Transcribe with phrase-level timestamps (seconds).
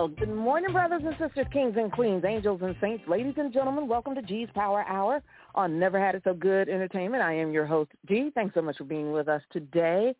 [0.00, 3.86] Well, good morning, brothers and sisters, kings and queens, angels and saints, ladies and gentlemen.
[3.86, 5.22] Welcome to G's Power Hour
[5.54, 7.22] on Never Had It So Good Entertainment.
[7.22, 8.30] I am your host, G.
[8.34, 10.14] Thanks so much for being with us today.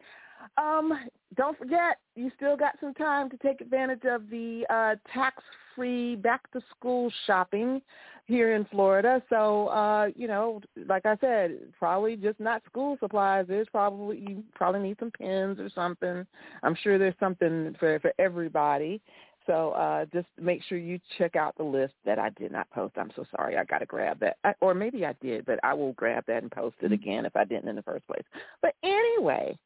[0.59, 0.93] Um,
[1.35, 7.11] don't forget, you still got some time to take advantage of the uh, tax-free back-to-school
[7.27, 7.81] shopping
[8.27, 9.23] here in Florida.
[9.31, 13.47] So, uh, you know, like I said, probably just not school supplies.
[13.49, 16.27] There's probably you probably need some pens or something.
[16.63, 19.01] I'm sure there's something for for everybody.
[19.47, 22.95] So uh, just make sure you check out the list that I did not post.
[22.97, 23.57] I'm so sorry.
[23.57, 24.37] I got to grab that.
[24.45, 27.35] I, or maybe I did, but I will grab that and post it again if
[27.37, 28.25] I didn't in the first place.
[28.63, 29.59] But anyway,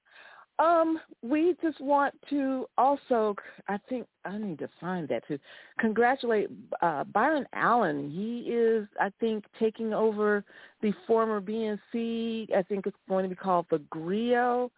[0.58, 3.34] um, we just want to also,
[3.69, 5.39] I think I need to find that to
[5.81, 6.48] congratulate
[6.81, 8.11] uh, Byron Allen.
[8.11, 10.44] He is, I think, taking over
[10.81, 12.55] the former BNC.
[12.56, 14.70] I think it's going to be called the Grio.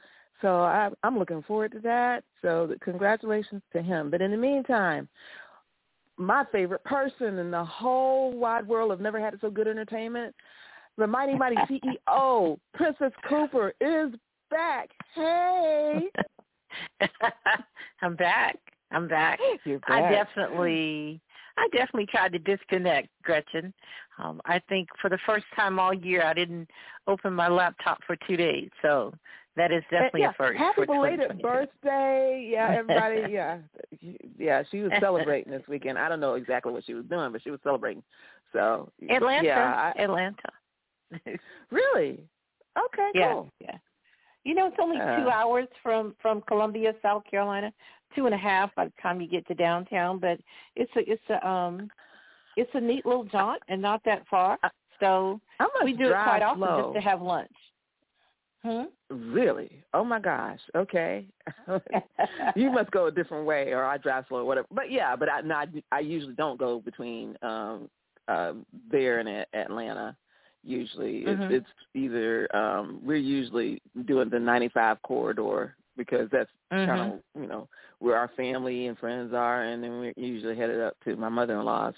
[0.43, 2.25] So I, I'm looking forward to that.
[2.43, 4.11] So congratulations to him.
[4.11, 5.09] But in the meantime,
[6.19, 10.35] my favorite person in the whole wide world of Never Had It So Good Entertainment,
[10.97, 14.13] the mighty, mighty CEO, Princess Cooper, is
[14.51, 14.91] back.
[15.15, 16.07] Hey.
[18.03, 18.59] I'm back.
[18.93, 19.39] I'm back.
[19.65, 19.91] You're back.
[19.91, 21.21] I definitely
[21.59, 23.73] I definitely tried to disconnect, Gretchen.
[24.19, 26.69] Um, I think for the first time all year I didn't
[27.07, 28.69] open my laptop for two days.
[28.83, 29.15] So
[29.57, 30.59] that is definitely yeah, a first.
[30.59, 32.49] Happy for belated birthday.
[32.51, 33.59] Yeah, everybody, yeah.
[34.39, 35.99] Yeah, she was celebrating this weekend.
[35.99, 38.03] I don't know exactly what she was doing, but she was celebrating.
[38.53, 39.47] So Atlanta.
[39.47, 40.51] Yeah, I, Atlanta.
[41.71, 42.25] really?
[42.79, 43.51] Okay, yeah, cool.
[43.61, 43.77] yeah.
[44.45, 45.17] You know, it's only Uh.
[45.17, 47.73] two hours from from Columbia, South Carolina.
[48.15, 50.39] Two and a half by the time you get to downtown, but
[50.77, 51.91] it's a it's a um
[52.57, 54.59] it's a neat little jaunt and not that far.
[55.01, 57.51] So I must we do it drive quite often just to have lunch.
[58.67, 58.83] Hmm?
[59.15, 59.71] Really?
[59.95, 60.59] Oh my gosh.
[60.75, 61.27] Okay.
[62.57, 64.67] you must go a different way, or I drive slow, or whatever.
[64.73, 67.89] But yeah, but I, no, I, I usually don't go between um
[68.27, 68.55] uh,
[68.91, 70.17] there and A- Atlanta.
[70.65, 71.51] Usually, it's, Mhm.
[71.53, 77.13] it's either um we're usually doing the 95 corridor because that's kind Mhm.
[77.15, 77.69] of you know
[78.01, 81.95] where our family and friends are, and then we're usually headed up to my mother-in-law's.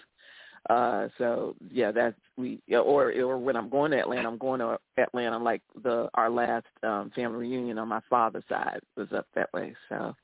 [0.69, 4.79] Uh, so yeah, that's we or or when I'm going to Atlanta, I'm going to
[4.99, 5.39] Atlanta.
[5.39, 9.75] Like the our last um, family reunion on my father's side was up that way.
[9.89, 10.15] So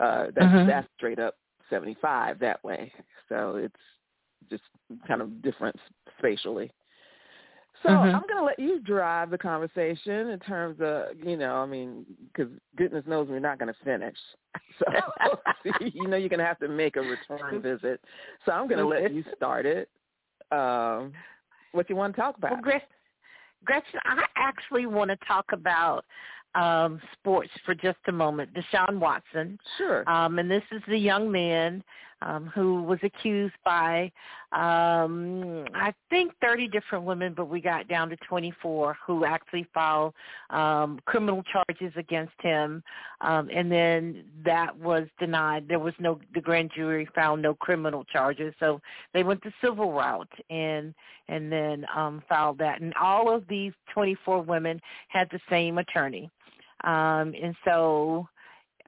[0.00, 0.66] uh, that's Mhm.
[0.66, 1.36] that's straight up
[1.70, 2.92] 75 that way.
[3.28, 3.74] So it's
[4.50, 4.62] just
[5.06, 5.76] kind of different
[6.18, 6.70] spatially.
[7.82, 8.14] So Mhm.
[8.14, 12.04] I'm going to let you drive the conversation in terms of, you know, I mean,
[12.32, 14.16] because goodness knows we're not going to finish.
[14.78, 14.86] So,
[15.80, 18.00] you know, you're going to have to make a return visit.
[18.44, 19.88] So I'm going to let you start it.
[20.50, 21.12] Um,
[21.72, 22.52] what do you want to talk about?
[22.52, 22.88] Well, Gret-
[23.64, 26.04] Gretchen, I actually want to talk about
[26.54, 28.50] um, sports for just a moment.
[28.54, 30.08] Deshaun Watson, Sure.
[30.08, 31.82] um, and this is the young man
[32.22, 34.10] um, who was accused by,
[34.52, 40.14] um, I think, 30 different women, but we got down to 24 who actually filed
[40.50, 42.82] um, criminal charges against him,
[43.20, 45.66] um, and then that was denied.
[45.68, 48.80] There was no, the grand jury found no criminal charges, so
[49.14, 50.94] they went the civil route and
[51.30, 52.80] and then um, filed that.
[52.80, 56.30] And all of these 24 women had the same attorney,
[56.84, 58.28] um, and so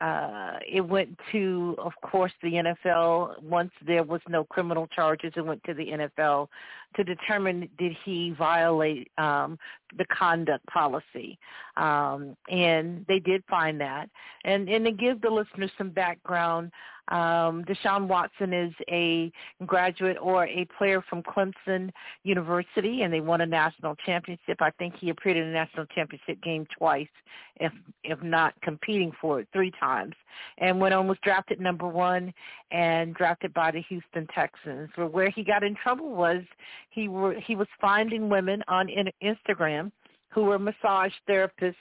[0.01, 3.43] uh, it went to, of course, the NFL.
[3.43, 6.49] Once there was no criminal charges, it went to the NFL
[6.97, 9.59] to determine did he violate um,
[9.97, 11.39] the conduct policy,
[11.77, 14.09] um, and they did find that.
[14.45, 16.73] And and to give the listeners some background,
[17.09, 19.33] um, Deshaun Watson is a
[19.67, 21.91] graduate or a player from Clemson
[22.23, 24.59] University, and they won a national championship.
[24.61, 27.09] I think he appeared in a national championship game twice,
[27.57, 27.73] if
[28.05, 30.15] if not competing for it three times.
[30.59, 32.33] And went on was drafted number one,
[32.71, 34.91] and drafted by the Houston Texans.
[34.95, 36.43] Where where he got in trouble was
[36.91, 38.89] he were he was finding women on
[39.23, 39.93] Instagram
[40.31, 41.75] who were massage therapists,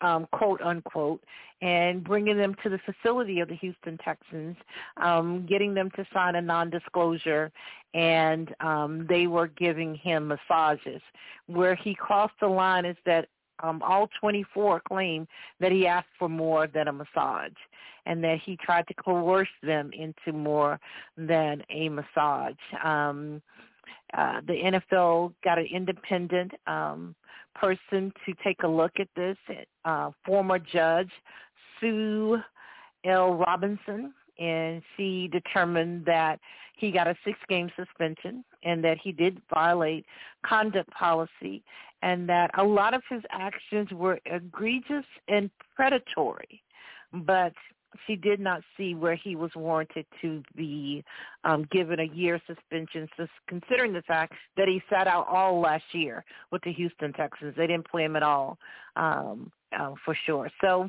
[0.00, 1.22] um, quote unquote,
[1.62, 4.56] and bringing them to the facility of the Houston Texans,
[4.98, 7.50] um, getting them to sign a non-disclosure,
[7.94, 11.00] and um, they were giving him massages.
[11.46, 13.28] Where he crossed the line is that
[13.62, 15.26] um, all 24 claim
[15.60, 17.52] that he asked for more than a massage
[18.06, 20.78] and that he tried to coerce them into more
[21.16, 22.54] than a massage.
[22.82, 23.42] Um,
[24.16, 27.14] uh, the NFL got an independent um,
[27.54, 29.36] person to take a look at this,
[29.84, 31.10] uh, former judge
[31.80, 32.38] Sue
[33.04, 33.34] L.
[33.34, 36.38] Robinson, and she determined that
[36.76, 40.04] he got a six-game suspension and that he did violate
[40.44, 41.64] conduct policy
[42.02, 46.62] and that a lot of his actions were egregious and predatory.
[47.12, 47.52] But
[48.06, 51.04] she did not see where he was warranted to be
[51.44, 53.08] um, given a year suspension,
[53.48, 57.54] considering the fact that he sat out all last year with the Houston Texans.
[57.56, 58.58] They didn't play him at all,
[58.96, 60.50] um, uh, for sure.
[60.60, 60.88] So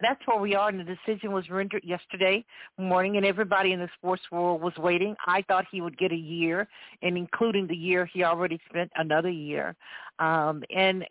[0.00, 2.44] that's where we are, and the decision was rendered yesterday
[2.78, 5.14] morning, and everybody in the sports world was waiting.
[5.26, 6.68] I thought he would get a year,
[7.02, 9.74] and including the year he already spent, another year.
[10.18, 11.04] Um, and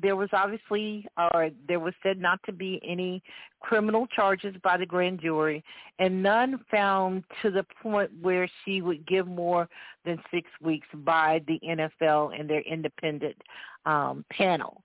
[0.00, 3.22] there was obviously, or there was said not to be any
[3.60, 5.64] criminal charges by the grand jury,
[5.98, 9.68] and none found to the point where she would give more
[10.04, 13.36] than six weeks by the NFL and their independent
[13.84, 14.82] um, panel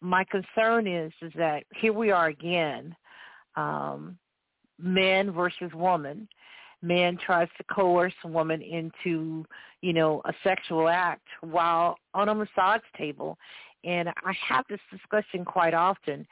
[0.00, 2.94] my concern is is that here we are again,
[3.56, 4.18] um,
[4.78, 6.28] man versus woman.
[6.82, 9.44] Man tries to coerce a woman into,
[9.82, 13.36] you know, a sexual act while on a massage table.
[13.84, 16.26] And I have this discussion quite often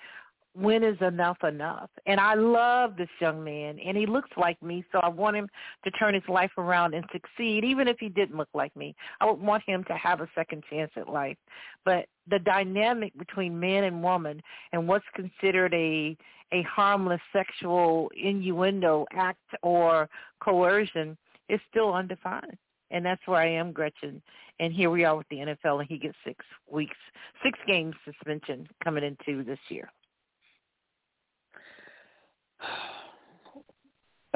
[0.61, 1.91] when is enough enough?
[2.07, 5.49] And I love this young man, and he looks like me, so I want him
[5.85, 8.95] to turn his life around and succeed, even if he didn't look like me.
[9.21, 11.37] I would want him to have a second chance at life.
[11.85, 16.17] But the dynamic between man and woman and what's considered a
[16.51, 20.09] a harmless sexual innuendo act or
[20.43, 21.15] coercion
[21.51, 22.57] is still undefined.
[22.91, 24.23] And that's where I am, Gretchen.
[24.59, 26.97] And here we are with the NFL, and he gets six weeks,
[27.45, 29.91] six games suspension coming into this year.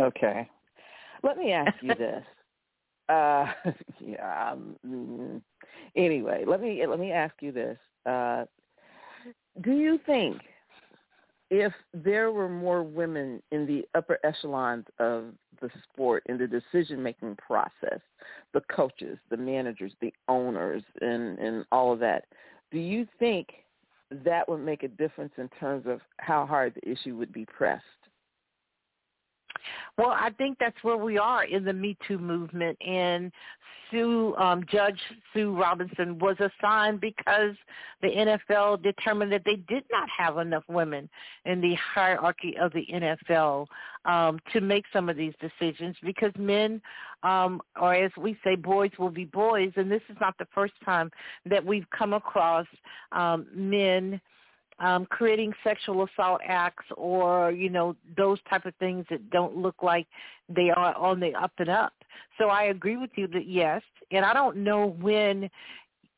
[0.01, 0.49] Okay.
[1.23, 2.25] Let me ask you this.
[3.09, 3.47] uh,
[4.01, 4.53] yeah.
[4.53, 5.43] Um,
[5.97, 7.79] anyway, let me let me ask you this.
[8.07, 8.45] Uh,
[9.63, 10.41] do you think
[11.51, 15.27] if there were more women in the upper echelons of
[15.61, 18.01] the sport in the decision making process,
[18.55, 22.25] the coaches, the managers, the owners, and and all of that,
[22.71, 23.49] do you think
[24.25, 27.85] that would make a difference in terms of how hard the issue would be pressed?
[29.99, 32.79] Well, I think that's where we are in the Me Too movement.
[32.87, 33.33] And
[33.93, 34.99] Sue, um, Judge
[35.33, 37.55] Sue Robinson was assigned because
[38.01, 41.09] the NFL determined that they did not have enough women
[41.45, 43.67] in the hierarchy of the NFL
[44.05, 46.81] um, to make some of these decisions because men,
[47.23, 49.73] um, or as we say, boys will be boys.
[49.77, 51.11] And this is not the first time
[51.47, 52.67] that we've come across
[53.13, 54.21] um, men
[54.83, 59.77] um, creating sexual assault acts or you know those type of things that don't look
[59.83, 60.07] like
[60.49, 61.95] they are on the up and up.
[62.37, 63.81] So I agree with you that yes,
[64.11, 65.49] and I don't know when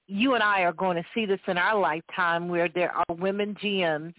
[0.07, 3.57] you and I are going to see this in our lifetime where there are women
[3.63, 4.15] GMs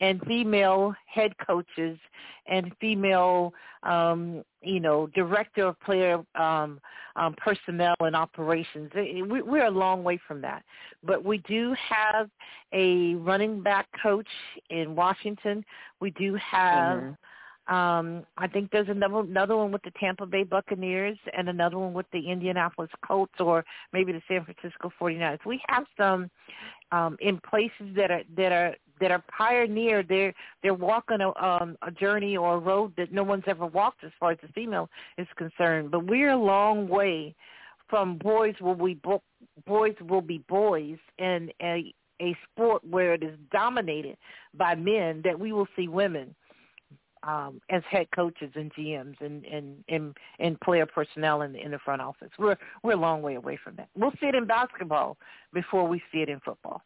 [0.00, 1.98] and female head coaches
[2.46, 6.80] and female, um, you know, director of player um,
[7.16, 8.90] um, personnel and operations.
[8.94, 10.62] We're a long way from that.
[11.02, 12.28] But we do have
[12.72, 14.28] a running back coach
[14.68, 15.64] in Washington.
[16.00, 17.12] We do have mm-hmm.
[17.70, 21.92] Um, I think there's another another one with the Tampa Bay Buccaneers and another one
[21.92, 25.38] with the Indianapolis Colts or maybe the San Francisco 49ers.
[25.46, 26.30] We have some
[26.90, 30.02] um, in places that are that are that are pioneer.
[30.02, 30.34] They're
[30.64, 34.10] they're walking a, um, a journey or a road that no one's ever walked as
[34.18, 35.92] far as the female is concerned.
[35.92, 37.36] But we're a long way
[37.88, 39.22] from boys will be bo-
[39.64, 44.16] boys will be boys and a a sport where it is dominated
[44.54, 46.34] by men that we will see women
[47.22, 51.78] um, as head coaches and GMs and and and, and player personnel in, in the
[51.78, 52.30] front office.
[52.38, 53.88] We're we're a long way away from that.
[53.96, 55.16] We'll see it in basketball
[55.52, 56.82] before we see it in football.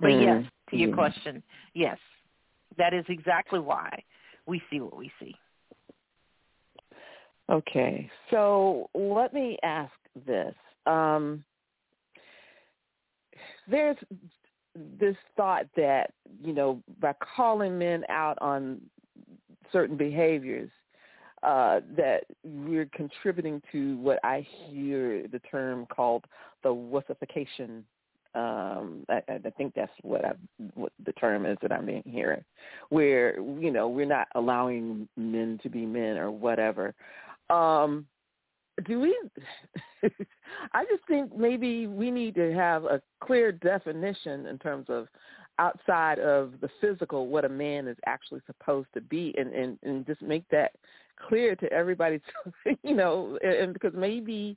[0.00, 1.42] But mm yes, to your mm question,
[1.74, 1.98] yes,
[2.76, 4.02] that is exactly why
[4.46, 5.34] we see what we see.
[7.50, 9.92] Okay, so let me ask
[10.26, 10.54] this.
[10.86, 11.44] Um,
[13.68, 13.96] there's
[14.98, 16.10] this thought that
[16.42, 18.80] you know by calling men out on
[19.72, 20.70] certain behaviors,
[21.42, 26.24] uh, that we're contributing to what I hear the term called
[26.62, 27.82] the wussification.
[28.34, 30.32] Um, I, I think that's what I
[30.74, 32.44] what the term is that I'm hearing,
[32.90, 36.94] where you know we're not allowing men to be men or whatever.
[37.48, 38.06] Um,
[38.84, 39.18] do we?
[40.72, 45.08] I just think maybe we need to have a clear definition in terms of
[45.58, 49.34] outside of the physical what a man is actually supposed to be.
[49.38, 50.72] And and, and just make that
[51.28, 52.20] clear to everybody
[52.82, 54.54] you know and because maybe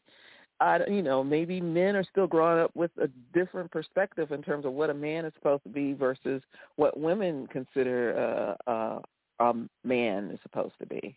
[0.60, 4.66] uh you know maybe men are still growing up with a different perspective in terms
[4.66, 6.42] of what a man is supposed to be versus
[6.76, 9.00] what women consider uh, uh
[9.40, 9.54] a
[9.84, 11.16] man is supposed to be.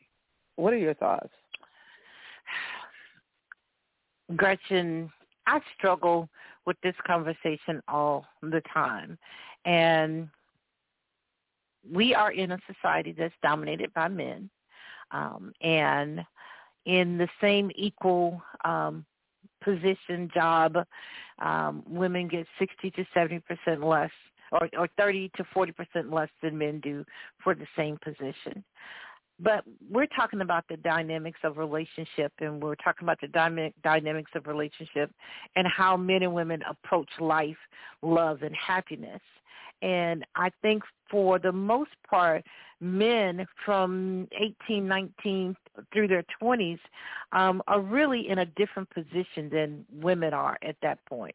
[0.57, 1.33] What are your thoughts?
[4.37, 5.11] Gretchen,
[5.47, 6.29] I struggle
[6.67, 9.19] with this conversation all the time.
[9.65, 10.29] And
[11.91, 14.51] we are in a society that's dominated by men.
[15.11, 16.25] Um, and
[16.87, 19.05] in the same equal um,
[19.63, 20.77] position job,
[21.41, 23.43] um, women get 60 to 70%
[23.85, 24.11] less
[24.53, 27.05] or, or 30 to 40% less than men do
[27.43, 28.63] for the same position.
[29.41, 34.31] But we're talking about the dynamics of relationship, and we're talking about the dyma- dynamics
[34.37, 35.11] of relationship
[35.57, 37.57] and how men and women approach life,
[38.03, 39.21] love, and happiness.
[39.83, 42.45] And I think for the most part,
[42.81, 44.29] men from
[44.67, 45.57] 18, 19
[45.93, 46.79] through their 20s
[47.33, 51.35] um, are really in a different position than women are at that point.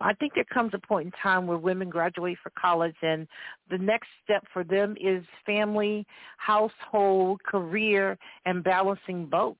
[0.00, 3.28] I think there comes a point in time where women graduate for college and
[3.70, 6.06] the next step for them is family,
[6.38, 9.56] household, career, and balancing both.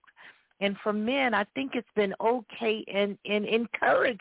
[0.61, 4.21] And for men, I think it's been okay and, and encouraged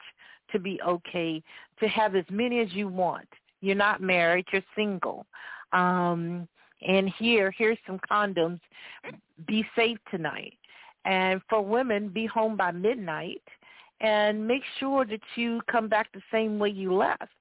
[0.51, 1.41] to be okay
[1.79, 3.27] to have as many as you want.
[3.61, 5.25] You're not married, you're single.
[5.71, 6.47] Um,
[6.87, 8.59] and here, here's some condoms.
[9.47, 10.57] Be safe tonight.
[11.05, 13.41] And for women, be home by midnight
[14.01, 17.31] and make sure that you come back the same way you left.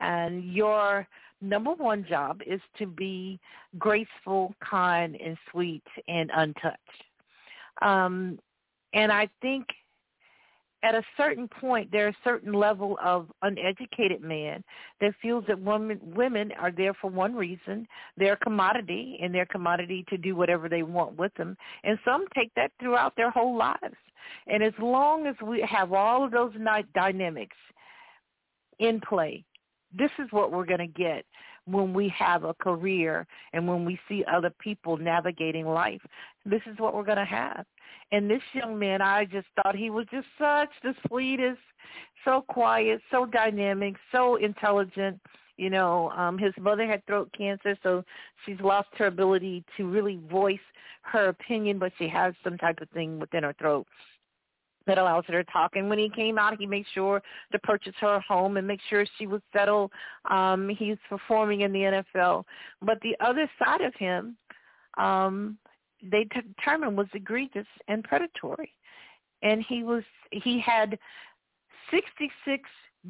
[0.00, 1.06] And your
[1.40, 3.38] number one job is to be
[3.78, 7.04] graceful, kind, and sweet and untouched.
[7.82, 8.38] Um,
[8.94, 9.66] and I think
[10.82, 14.62] at a certain point, there's a certain level of uneducated man
[15.00, 17.86] that feels that women women are there for one reason.
[18.16, 21.56] They're a commodity, and they're commodity to do whatever they want with them.
[21.82, 23.96] And some take that throughout their whole lives.
[24.46, 26.52] And as long as we have all of those
[26.94, 27.56] dynamics
[28.78, 29.44] in play,
[29.96, 31.24] this is what we're going to get
[31.66, 36.00] when we have a career and when we see other people navigating life.
[36.44, 37.66] This is what we're going to have.
[38.12, 41.60] And this young man, I just thought he was just such the sweetest,
[42.24, 45.20] so quiet, so dynamic, so intelligent.
[45.56, 48.04] You know, um, his mother had throat cancer, so
[48.44, 50.58] she's lost her ability to really voice
[51.02, 53.86] her opinion, but she has some type of thing within her throat
[54.86, 55.72] that allows her to talk.
[55.74, 59.04] And when he came out, he made sure to purchase her home and make sure
[59.18, 59.90] she was settled.
[60.30, 62.44] Um, he's performing in the NFL.
[62.82, 64.36] But the other side of him,
[64.98, 65.58] um,
[66.02, 68.72] they determined was egregious and predatory.
[69.42, 70.02] And he was
[70.32, 70.98] he had
[71.90, 72.62] 66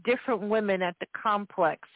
[0.04, 1.88] different women at the complex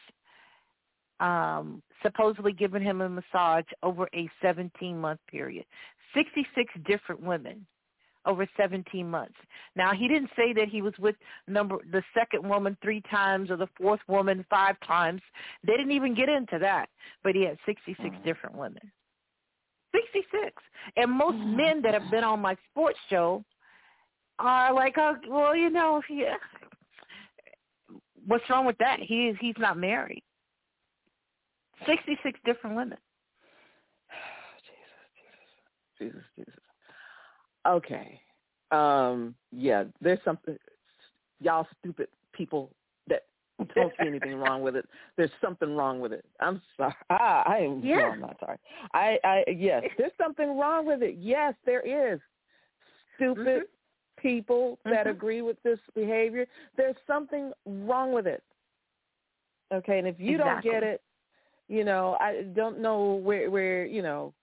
[1.21, 5.65] um, supposedly giving him a massage over a 17 month period.
[6.13, 7.65] 66 different women
[8.25, 9.35] over 17 months.
[9.75, 11.15] Now he didn't say that he was with
[11.47, 15.21] number the second woman three times or the fourth woman five times.
[15.65, 16.89] They didn't even get into that,
[17.23, 18.23] but he had 66 mm.
[18.23, 18.91] different women.
[19.93, 20.53] 66.
[20.95, 21.57] And most mm.
[21.57, 23.43] men that have been on my sports show
[24.39, 26.25] are like, oh, well, you know, he,
[28.25, 28.99] what's wrong with that?
[28.99, 30.23] He is he's not married.
[31.85, 32.97] 66 different women.
[35.99, 36.60] Jesus, Jesus, Jesus, Jesus.
[37.67, 38.21] Okay.
[38.71, 40.57] Um, yeah, there's something
[41.41, 42.71] y'all stupid people
[43.07, 43.23] that
[43.75, 44.85] don't see anything wrong with it.
[45.17, 46.25] There's something wrong with it.
[46.39, 46.93] I'm sorry.
[47.09, 47.97] Ah, I am yeah.
[47.97, 48.57] no, I'm not sorry.
[48.93, 51.17] I, I yes, there's something wrong with it.
[51.19, 52.19] Yes, there is.
[53.17, 54.21] Stupid mm-hmm.
[54.21, 55.09] people that mm-hmm.
[55.09, 56.45] agree with this behavior.
[56.77, 58.43] There's something wrong with it.
[59.73, 60.71] Okay, and if you exactly.
[60.71, 61.01] don't get it,
[61.67, 64.33] you know, I don't know where where, you know,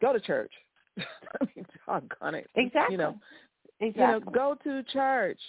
[0.00, 0.52] go to church.
[0.98, 2.50] I mean, doggone it.
[2.54, 2.94] Exactly.
[2.94, 3.18] You know,
[3.80, 4.02] exactly.
[4.02, 5.40] you know, go to church.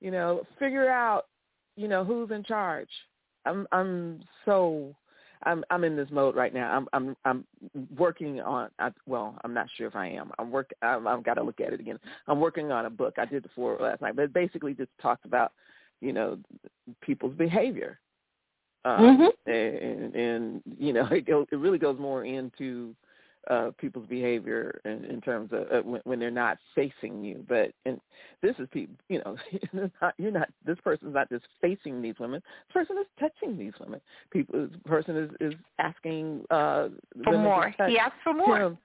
[0.00, 1.26] You know, figure out,
[1.76, 2.88] you know, who's in charge.
[3.44, 4.94] I'm I'm so
[5.44, 6.70] I'm I'm in this mode right now.
[6.70, 7.44] I'm I'm I'm
[7.96, 8.68] working on.
[8.78, 10.30] I, well, I'm not sure if I am.
[10.38, 10.70] I'm work.
[10.82, 11.98] I'm, I've got to look at it again.
[12.26, 13.14] I'm working on a book.
[13.18, 15.52] I did the four last night, but it basically just talks about,
[16.00, 16.38] you know,
[17.00, 17.98] people's behavior.
[18.84, 19.50] Um, mm-hmm.
[19.50, 22.94] and, and you know, it, it really goes more into
[23.50, 27.44] uh, people's behavior in, in terms of uh, when, when they're not facing you.
[27.48, 28.00] But and
[28.42, 29.36] this is people, you know,
[30.00, 30.48] not, you're not.
[30.64, 32.42] This person's not just facing these women.
[32.68, 34.00] This person is touching these women.
[34.30, 36.88] People, this person is is asking uh,
[37.24, 37.74] for more.
[37.86, 38.76] He asked for more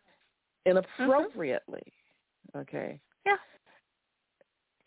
[0.65, 1.83] inappropriately.
[2.55, 2.59] Mm-hmm.
[2.59, 2.99] Okay.
[3.25, 3.35] Yeah.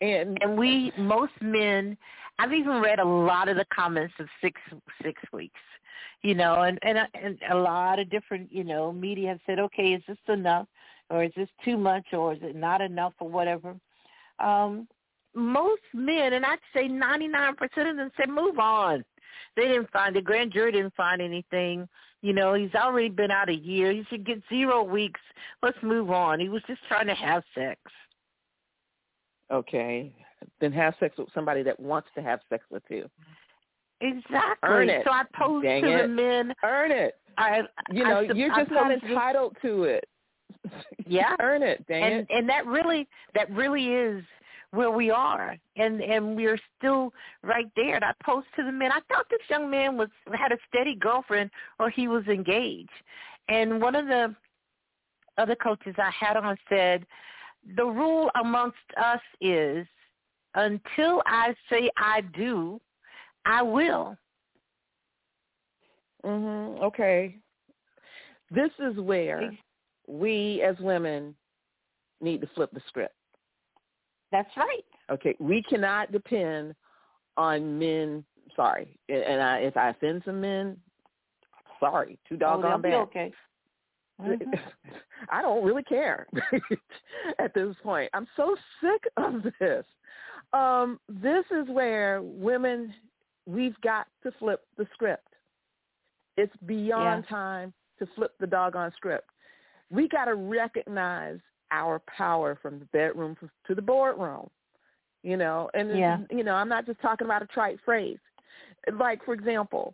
[0.01, 1.97] And and we most men
[2.39, 4.59] I've even read a lot of the comments of six
[5.03, 5.59] six weeks
[6.21, 9.93] you know, and and and a lot of different, you know, media have said, okay,
[9.93, 10.67] is this enough,
[11.09, 13.75] or is this too much, or is it not enough, or whatever.
[14.39, 14.87] Um,
[15.33, 19.03] most men, and I'd say 99% of them said, move on.
[19.55, 21.87] They didn't find the grand jury didn't find anything.
[22.21, 23.91] You know, he's already been out a year.
[23.91, 25.19] He should get zero weeks.
[25.63, 26.39] Let's move on.
[26.39, 27.79] He was just trying to have sex.
[29.51, 30.13] Okay,
[30.61, 33.09] then have sex with somebody that wants to have sex with you.
[34.01, 34.69] Exactly.
[34.69, 35.03] Earn it.
[35.05, 36.01] So I pose Dang to it.
[36.03, 36.53] the men.
[36.63, 37.15] Earn it.
[37.37, 40.07] I, you know, I, you're I just not entitled to it.
[41.05, 41.35] Yeah.
[41.41, 41.85] Earn it.
[41.87, 42.27] Dang and it.
[42.29, 44.23] and that really that really is
[44.71, 48.89] where we are and and we're still right there and i post to the men
[48.91, 52.89] i thought this young man was had a steady girlfriend or he was engaged
[53.49, 54.33] and one of the
[55.37, 57.05] other coaches i had on said
[57.75, 59.85] the rule amongst us is
[60.55, 62.79] until i say i do
[63.45, 64.17] i will
[66.23, 66.79] Mhm.
[66.83, 67.37] Okay.
[68.51, 69.51] This is where
[70.07, 71.35] we as women
[72.19, 73.15] need to flip the script.
[74.31, 76.75] that's right Okay, we cannot depend
[77.37, 78.23] on men.
[78.55, 80.77] Sorry, and I, if I offend some men,
[81.79, 82.99] sorry, too oh, doggone be bad.
[82.99, 83.33] okay
[84.21, 84.59] Mhm.
[85.29, 86.27] I don't really care
[87.39, 88.09] at this point.
[88.13, 89.85] I'm so sick of this.
[90.53, 92.93] Um, this is where women,
[93.45, 95.27] we've got to flip the script.
[96.37, 99.29] It's beyond time to flip the doggone script.
[99.89, 101.39] We got to recognize
[101.71, 104.49] our power from the bedroom to the boardroom.
[105.23, 106.17] You know, and Yeah.
[106.31, 108.17] you know, I'm not just talking about a trite phrase.
[108.93, 109.93] Like for example,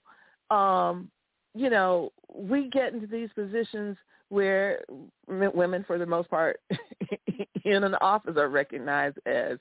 [0.50, 1.12] um,
[1.54, 3.98] you know, we get into these positions
[4.30, 4.84] where
[5.28, 6.60] women, for the most part,
[7.66, 9.58] in an office are recognized as,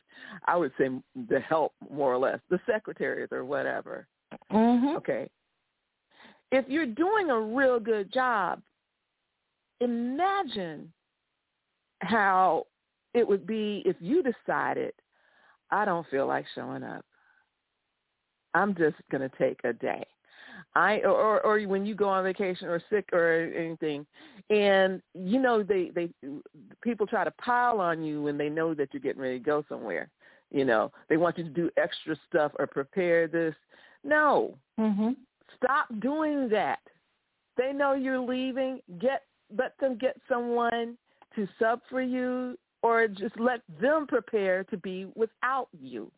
[0.47, 0.89] I would say,
[1.29, 4.07] the help, more or less, the secretaries or whatever.
[4.51, 4.97] Mhm.
[4.97, 5.29] Okay.
[6.53, 8.63] If you're doing a real good job,
[9.81, 10.93] imagine
[12.01, 12.67] how
[13.15, 14.93] it would be if you decided,
[15.71, 17.05] I don't feel like showing up.
[18.55, 20.07] I'm just going to take a day.
[20.77, 24.07] I or or when you go on vacation or sick or anything,
[24.51, 26.11] and you know they they
[26.83, 29.65] people try to pile on you when they know that you're getting ready to go
[29.71, 30.11] somewhere.
[30.51, 33.55] You know they want you to do extra stuff or prepare this.
[34.05, 35.17] No, Mhm.
[35.57, 36.81] stop doing that.
[37.57, 38.83] They know you're leaving.
[38.99, 39.23] Get
[39.57, 40.99] let them get someone
[41.37, 46.13] to sub for you, or just let them prepare to be without you.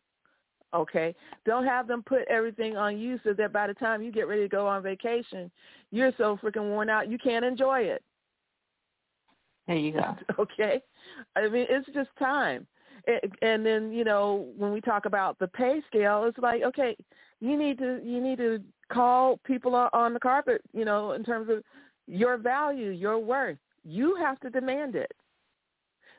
[0.73, 4.27] Okay, don't have them put everything on you so that by the time you get
[4.27, 5.49] ready to go on vacation,
[5.91, 8.03] you're so freaking worn out you can't enjoy it.
[9.67, 10.15] There you go.
[10.39, 10.81] Okay,
[11.35, 12.67] I mean it's just time.
[13.07, 16.95] And- And then you know when we talk about the pay scale, it's like okay,
[17.39, 20.61] you need to you need to call people on- on the carpet.
[20.73, 21.63] You know in terms of
[22.07, 23.57] your value, your worth.
[23.83, 25.11] You have to demand it.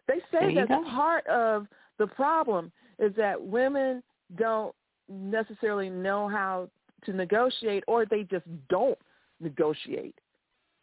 [0.08, 0.82] They say that go.
[0.90, 1.66] part of
[1.98, 4.02] the problem is that women
[4.36, 4.74] don't
[5.08, 6.68] necessarily know how
[7.04, 8.98] to negotiate or they just don't
[9.40, 10.14] negotiate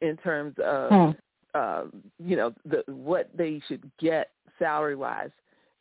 [0.02, 1.12] in terms of Hmm.
[1.54, 1.86] uh,
[2.20, 5.32] you know the what they should get salary wise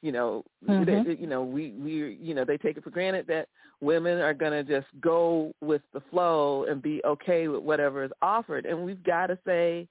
[0.02, 1.04] you know Mhm.
[1.04, 3.48] they, you know we we you know they take it for granted that
[3.80, 8.12] women are going to just go with the flow and be okay with whatever is
[8.22, 9.88] offered and we've got to say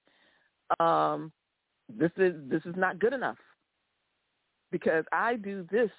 [0.79, 1.31] um
[1.89, 3.37] this is this is not good enough
[4.71, 5.91] because I do this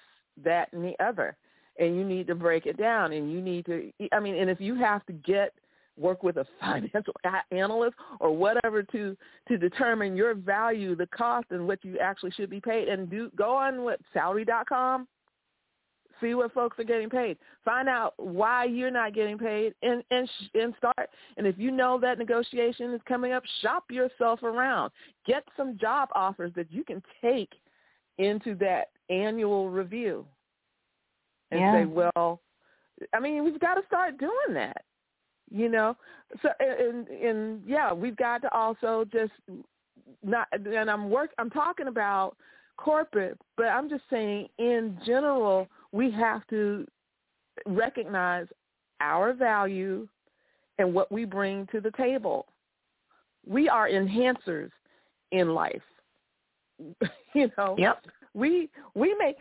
[0.43, 1.37] that and the other
[1.79, 4.59] and you need to break it down and you need to i mean and if
[4.59, 5.53] you have to get
[5.97, 7.13] work with a financial
[7.51, 9.15] analyst or whatever to
[9.47, 13.31] to determine your value the cost and what you actually should be paid and do
[13.35, 15.07] go on what salary.com
[16.21, 17.37] see what folks are getting paid.
[17.63, 21.09] Find out why you're not getting paid and and and start.
[21.37, 24.91] And if you know that negotiation is coming up shop yourself around.
[25.25, 27.51] Get some job offers that you can take
[28.17, 30.25] into that annual review
[31.51, 31.73] and Yeah.
[31.73, 32.41] say, well,
[33.13, 34.83] I mean, we've got to start doing that,
[35.49, 35.95] you know.
[36.41, 39.33] So and and yeah, we've got to also just
[40.23, 40.47] not.
[40.51, 41.31] And I'm work.
[41.37, 42.35] I'm talking about
[42.77, 46.85] corporate, but I'm just saying in general, we have to
[47.65, 48.47] recognize
[48.99, 50.07] our value
[50.79, 52.47] and what we bring to the table.
[53.45, 54.71] We are enhancers
[55.31, 55.81] in life.
[57.33, 58.05] you know, Yep.
[58.33, 59.37] we we make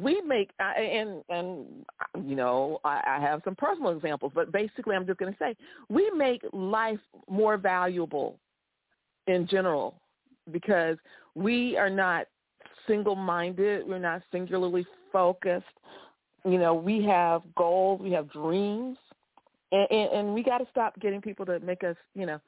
[0.00, 1.66] we make and and
[2.24, 5.56] you know I, I have some personal examples, but basically I'm just going to say
[5.88, 8.38] we make life more valuable
[9.26, 9.94] in general
[10.52, 10.96] because
[11.34, 12.26] we are not
[12.86, 15.66] single-minded, we're not singularly focused.
[16.44, 18.96] You know, we have goals, we have dreams,
[19.72, 22.40] and, and, and we got to stop getting people to make us, you know,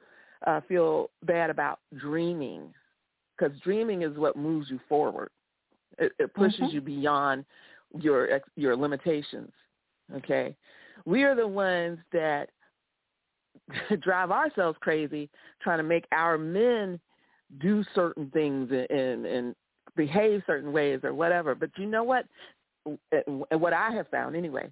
[0.47, 2.73] uh, feel bad about dreaming
[3.37, 5.29] because dreaming is what moves you forward.
[5.97, 6.73] It, it pushes Mhm.
[6.73, 7.45] you beyond
[7.97, 9.51] your ex- your limitations.
[10.15, 10.55] Okay,
[11.05, 12.49] we are the ones that
[14.01, 15.29] drive ourselves crazy
[15.61, 16.99] trying to make our men
[17.59, 19.55] do certain things and, and, and
[19.95, 21.55] behave certain ways or whatever.
[21.55, 22.25] But you know what?
[23.51, 24.71] What I have found anyway,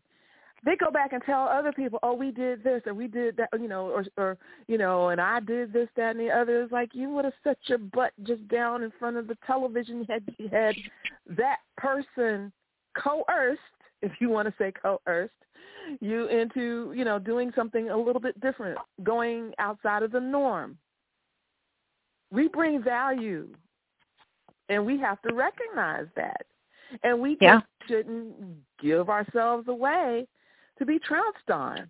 [0.64, 3.50] they go back and tell other people, "Oh, we did this or we did that,"
[3.54, 6.64] you know, or or you know, and I did this, that, and the other.
[6.64, 10.04] It's like you would have set your butt just down in front of the television.
[10.06, 10.76] Had you had
[11.28, 12.52] that person
[12.98, 13.62] coerced,
[14.02, 15.34] if you want to say coerced,
[16.00, 20.78] you into you know doing something a little bit different, going outside of the norm.
[22.32, 23.48] We bring value,
[24.70, 26.46] and we have to recognize that,
[27.04, 27.60] and we Yeah.
[27.60, 28.36] just shouldn't
[28.80, 30.28] give ourselves away
[30.80, 31.90] to be trounced on.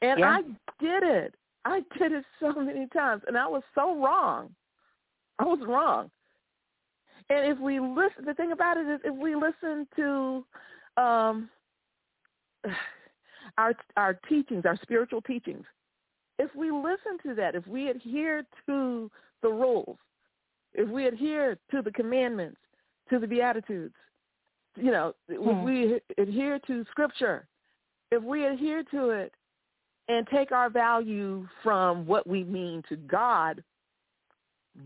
[0.00, 0.38] And Yeah.
[0.38, 0.42] I
[0.80, 1.34] did it.
[1.64, 4.54] I did it so many times, and I was so wrong.
[5.38, 6.10] I was wrong.
[7.30, 10.44] And if we listen, the thing about it is, if we listen to
[10.96, 11.48] um,
[13.58, 15.64] our our teachings, our spiritual teachings,
[16.38, 19.10] if we listen to that, if we adhere to
[19.42, 19.98] the rules,
[20.74, 22.58] if we adhere to the commandments,
[23.10, 23.94] to the beatitudes,
[24.76, 25.64] you know, if Hmm.
[25.64, 27.46] we adhere to scripture,
[28.12, 29.32] if we adhere to it
[30.08, 33.64] and take our value from what we mean to God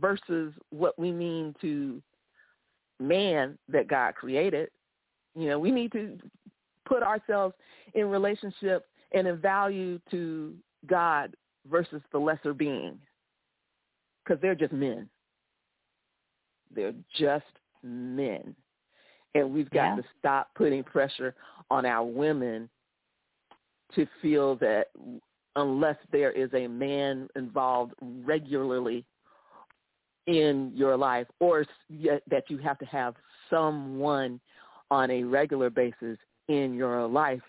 [0.00, 2.00] versus what we mean to
[3.00, 4.70] man that God created,
[5.34, 6.16] you know, we need to
[6.86, 7.54] put ourselves
[7.94, 10.54] in relationship and in value to
[10.86, 11.34] God
[11.68, 12.96] versus the lesser being
[14.24, 15.08] because they're just men.
[16.72, 17.44] They're just
[17.82, 18.54] men.
[19.34, 19.96] And we've got Yeah.
[19.96, 21.34] to stop putting pressure
[21.72, 22.70] on our women
[23.94, 24.86] to feel that
[25.56, 29.04] unless there is a man involved regularly
[30.26, 31.64] in your life or
[32.28, 33.14] that you have to have
[33.48, 34.40] someone
[34.90, 36.18] on a regular basis
[36.48, 37.42] in your life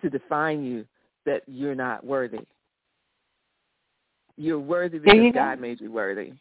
[0.00, 0.84] to define you
[1.26, 2.46] that you're not worthy.
[4.36, 5.40] You're worthy because you go.
[5.40, 6.32] God made you worthy.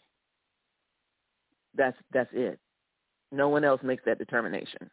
[1.76, 2.60] That's that's it.
[3.32, 4.90] No one else makes that determination.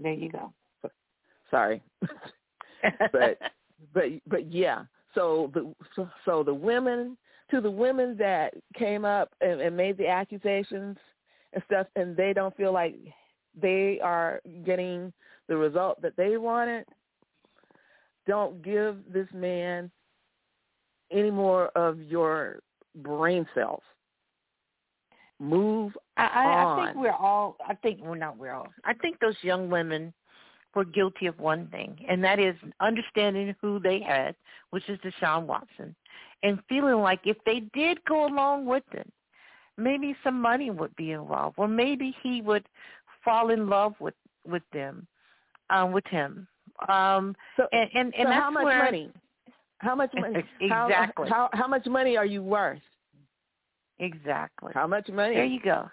[0.00, 0.52] There you go.
[1.50, 1.82] Sorry.
[3.12, 3.38] But-
[3.94, 4.84] but but yeah.
[5.14, 7.16] So the so, so the women
[7.50, 10.96] to the women that came up and, and made the accusations
[11.52, 12.96] and stuff, and they don't feel like
[13.60, 15.12] they are getting
[15.48, 16.84] the result that they wanted.
[18.26, 19.90] Don't give this man
[21.10, 22.60] any more of your
[22.96, 23.82] brain cells.
[25.40, 27.56] Move I, I, I think we're all.
[27.66, 28.36] I think we're not.
[28.36, 28.68] We're all.
[28.84, 30.12] I think those young women
[30.74, 34.34] were guilty of one thing, and that is understanding who they had,
[34.70, 35.94] which is Deshaun Watson,
[36.42, 39.10] and feeling like if they did go along with it,
[39.76, 42.66] maybe some money would be involved, or maybe he would
[43.24, 44.14] fall in love with
[44.46, 45.06] with them,
[45.70, 46.46] um, with him.
[46.88, 49.10] Um, So, and and, and so that's how much where, money?
[49.78, 50.44] How much money?
[50.68, 51.28] How- Exactly.
[51.28, 52.80] How, how much money are you worth?
[53.98, 54.72] Exactly.
[54.74, 55.34] How much money?
[55.34, 55.90] There you go.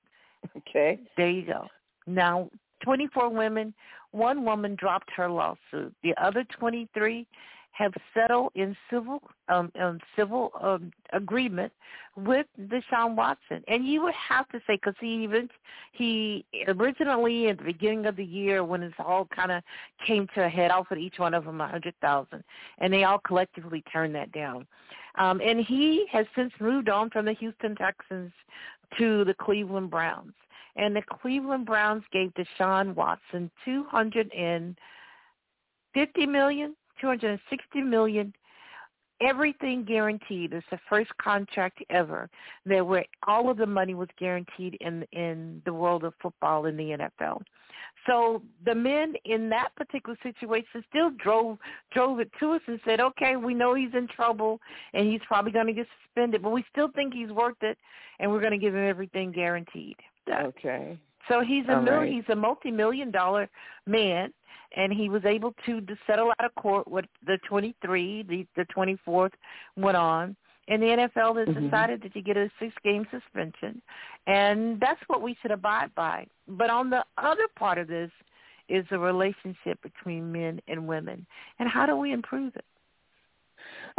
[0.56, 1.00] okay.
[1.16, 1.66] There you go.
[2.06, 2.50] Now,
[2.84, 3.74] 24 women,
[4.12, 5.92] one woman dropped her lawsuit.
[6.02, 7.26] The other 23
[7.72, 11.72] have settled in civil um, um civil um, agreement
[12.16, 13.64] with Deshaun Watson.
[13.66, 15.48] And you would have to say because he even
[15.92, 19.62] he originally at the beginning of the year when it all kind of
[20.06, 22.44] came to a head, offered each one of them a hundred thousand,
[22.78, 24.66] and they all collectively turned that down.
[25.16, 28.32] Um, and he has since moved on from the Houston Texans
[28.98, 30.32] to the Cleveland Browns
[30.76, 34.78] and the Cleveland Browns gave Deshaun Watson two hundred and
[35.94, 38.32] fifty million, two hundred and sixty million,
[39.20, 40.52] everything guaranteed.
[40.52, 42.28] It's the first contract ever
[42.66, 46.76] that where all of the money was guaranteed in in the world of football in
[46.76, 47.42] the NFL.
[48.06, 51.58] So the men in that particular situation still drove
[51.92, 54.60] drove it to us and said, "Okay, we know he's in trouble
[54.92, 57.78] and he's probably going to get suspended, but we still think he's worth it,
[58.18, 59.96] and we're going to give him everything guaranteed."
[60.30, 60.98] Okay.
[61.28, 62.12] So he's a mil- right.
[62.12, 63.48] he's a multi-million dollar
[63.86, 64.32] man,
[64.76, 68.22] and he was able to, to settle out of court with the 23.
[68.24, 69.32] The the 24th
[69.76, 70.36] went on,
[70.68, 71.64] And the NFL has Mhm.
[71.64, 73.82] decided that you get a six-game suspension,
[74.26, 76.26] and that's what we should abide by.
[76.46, 78.10] But on the other part of this
[78.68, 81.26] is the relationship between men and women,
[81.58, 82.64] and how do we improve it?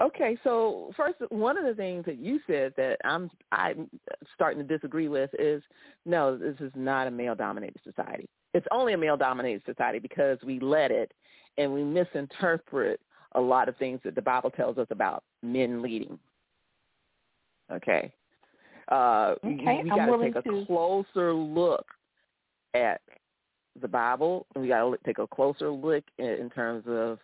[0.01, 3.89] Okay, so first, one of the things that you said that I'm I'm
[4.33, 5.61] starting to disagree with is
[6.05, 8.27] no, this is not a male-dominated society.
[8.53, 11.11] It's only a male-dominated society because we let it,
[11.57, 12.99] and we misinterpret
[13.33, 16.17] a lot of things that the Bible tells us about men leading.
[17.71, 18.11] Okay,
[18.91, 21.85] uh, Okay, we got to take a to- closer look
[22.73, 23.01] at
[23.79, 27.19] the Bible, and we got to take a closer look in, in terms of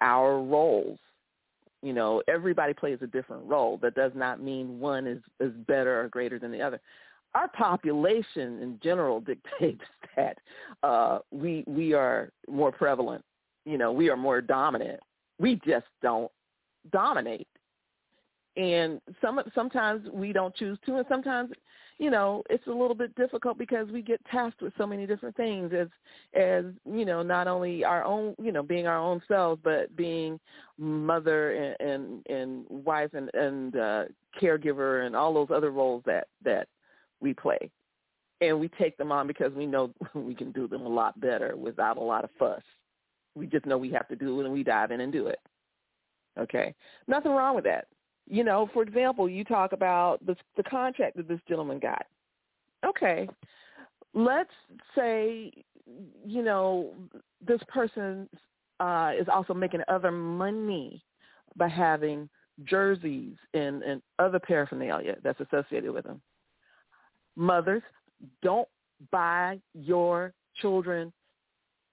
[0.00, 0.98] our roles
[1.84, 3.78] you know everybody plays a different role.
[3.82, 6.80] That does not mean one is is better or greater than the other.
[7.34, 9.20] Our population in general
[9.60, 9.84] dictates
[10.16, 10.38] that
[10.82, 13.22] uh we we are more prevalent.
[13.66, 15.00] You know we are more dominant.
[15.38, 16.30] We just don't
[16.90, 17.48] dominate.
[18.56, 21.50] And some sometimes we don't choose to and sometimes
[21.98, 25.36] you know it's a little bit difficult because we get tasked with so many different
[25.36, 25.88] things as
[26.34, 30.38] as you know not only our own you know being our own selves but being
[30.78, 34.04] mother and and, and wife and and uh
[34.40, 36.68] caregiver and all those other roles that that
[37.20, 37.70] we play.
[38.40, 41.56] And we take them on because we know we can do them a lot better
[41.56, 42.62] without a lot of fuss.
[43.34, 45.40] We just know we have to do it and we dive in and do it.
[46.38, 46.74] Okay?
[47.08, 47.86] Nothing wrong with that
[48.28, 52.06] you know, for example, you talk about the the contract that this gentleman got.
[52.84, 53.28] Okay,
[54.12, 54.50] let's
[54.94, 55.50] say,
[56.24, 56.92] you know,
[57.46, 58.28] this person
[58.80, 61.02] uh, is also making other money
[61.56, 62.28] by having
[62.64, 66.20] jerseys and, and other paraphernalia that's associated with them.
[67.36, 67.82] Mothers,
[68.42, 68.68] don't
[69.10, 71.12] buy your children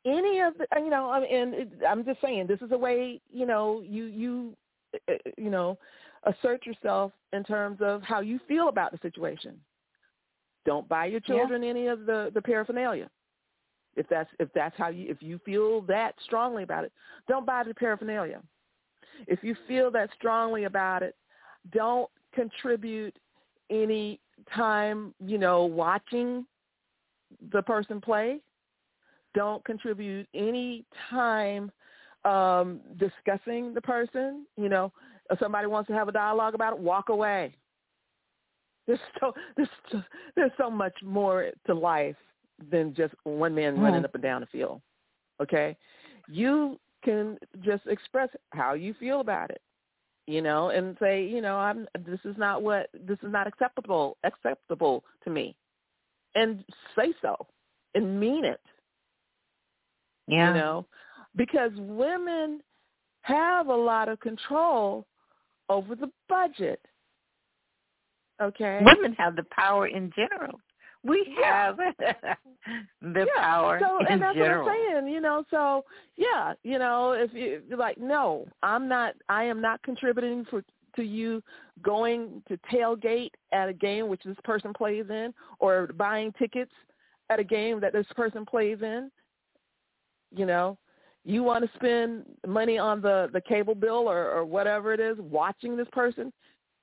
[0.06, 2.78] any of the, you know, I mean, and it, I'm just saying, this is a
[2.78, 4.58] way, you know, you you,
[5.10, 5.78] uh, you know,
[6.24, 9.60] assert yourself in terms of how you feel about the situation.
[10.66, 11.36] Don't buy your Yeah.
[11.36, 13.10] children any of the the paraphernalia.
[13.96, 16.92] If that's if that's how you if you feel that strongly about it,
[17.28, 18.42] don't buy the paraphernalia.
[19.28, 21.16] If you feel that strongly about it,
[21.72, 23.18] don't contribute
[23.70, 24.20] any
[24.56, 26.46] time, you know, watching
[27.52, 28.40] the person play.
[29.34, 31.72] Don't contribute any time
[32.24, 34.92] um discussing the person, you know,
[35.32, 37.56] if somebody wants to have a dialogue about it, walk away.
[38.88, 40.02] There's so there's so,
[40.36, 42.16] there's so much more to life
[42.72, 43.82] than just one man Mhm.
[43.82, 44.82] running up and down the field.
[45.42, 45.78] Okay,
[46.28, 49.62] you can just express how you feel about it,
[50.28, 54.18] you know, and say, you know, I'm this is not what this is not acceptable
[54.24, 55.56] acceptable to me,
[56.36, 56.64] and
[56.96, 57.36] say so
[57.96, 58.62] and mean it
[60.28, 60.50] Yeah.
[60.50, 60.86] you know,
[61.36, 62.62] because women
[63.22, 65.06] have a lot of control
[65.72, 66.82] over the budget.
[68.42, 68.82] Okay.
[68.84, 70.60] Women have the power in general.
[71.04, 71.66] We Yeah.
[71.66, 71.78] have
[73.02, 73.26] the yeah.
[73.38, 74.66] power so, in and that's general.
[74.66, 75.44] what I'm saying, you know.
[75.50, 75.86] So,
[76.18, 79.16] yeah, you know, if you you're like, no, I'm not.
[79.30, 80.64] I am not contributing for
[80.98, 81.42] to you
[81.82, 86.74] going to tailgate at a game which this person plays in, or buying tickets
[87.30, 89.10] at a game that this person plays in.
[90.36, 90.78] You know,
[91.24, 95.18] you want to spend money on the the cable bill or or whatever it is
[95.20, 96.32] watching this person,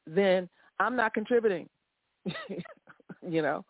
[0.06, 0.48] then
[0.78, 1.68] I'm not contributing.
[3.28, 3.64] you know,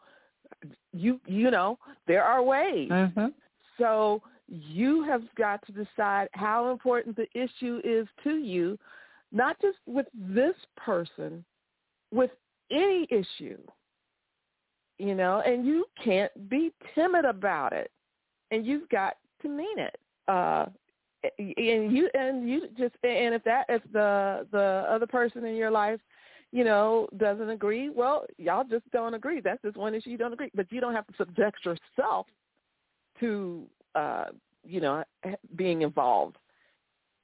[0.92, 2.90] you you know there are ways.
[2.90, 3.33] Mhm.
[3.78, 8.78] So you have got to decide how important the issue is to you,
[9.31, 11.44] not just with this person,
[12.12, 12.31] with
[12.70, 13.59] any issue.
[14.98, 17.90] You know, and you can't be timid about it,
[18.50, 19.96] and you've got to mean it.
[20.29, 20.67] Uh,
[21.38, 25.71] and you and you just and if that if the the other person in your
[25.71, 26.01] life
[26.53, 29.41] you know, doesn't agree, well, y'all just don't agree.
[29.41, 30.51] That's just one issue you don't agree.
[30.55, 32.27] But you don't have to subject yourself
[33.21, 34.27] to, uh,
[34.64, 35.05] you know,
[35.57, 36.37] being involved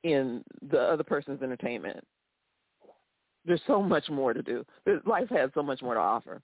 [0.02, 2.04] in the other person's entertainment.
[3.46, 4.64] There's so much more to do.
[5.06, 6.40] Life has so much more to offer,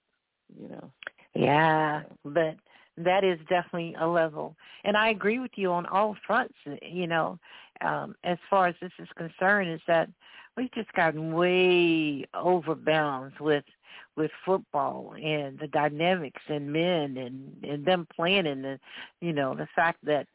[0.59, 0.91] you know.
[1.35, 2.57] Yeah, but
[2.97, 4.57] that is definitely a level.
[4.85, 7.39] And I agree with you on all fronts, you know,
[7.81, 10.09] um, as far as this is concerned, is that
[10.57, 13.65] we've just gotten way overbounds with
[14.17, 18.79] with football and the dynamics and men and and them playing and the
[19.21, 20.27] you know the fact that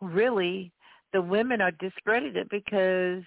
[0.00, 0.72] really
[1.12, 3.22] the women are discredited because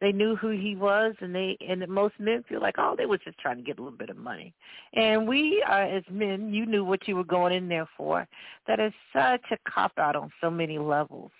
[0.00, 3.18] they knew who he was and they and most men feel like oh they were
[3.18, 4.54] just trying to get a little bit of money
[4.94, 8.26] and we are as men you knew what you were going in there for
[8.66, 11.32] that is such a cop out on so many levels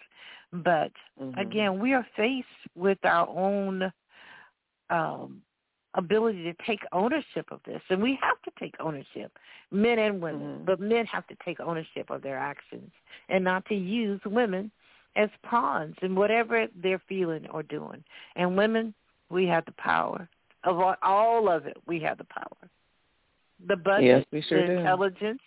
[0.52, 1.38] but Mhm.
[1.40, 3.92] again we are faced with our own
[4.90, 5.42] um
[5.94, 7.80] ability to take ownership of this.
[7.90, 9.36] And we have to take ownership,
[9.70, 10.60] men and women.
[10.60, 10.64] Mhm.
[10.64, 12.92] But men have to take ownership of their actions
[13.28, 14.70] and not to use women
[15.18, 18.02] as pawns in whatever they're feeling or doing.
[18.36, 18.94] And women,
[19.30, 20.28] we have the power
[20.64, 21.76] of all, all of it.
[21.86, 22.70] We have the power.
[23.66, 24.78] The budget, Yes, sure the do.
[24.78, 25.40] intelligence,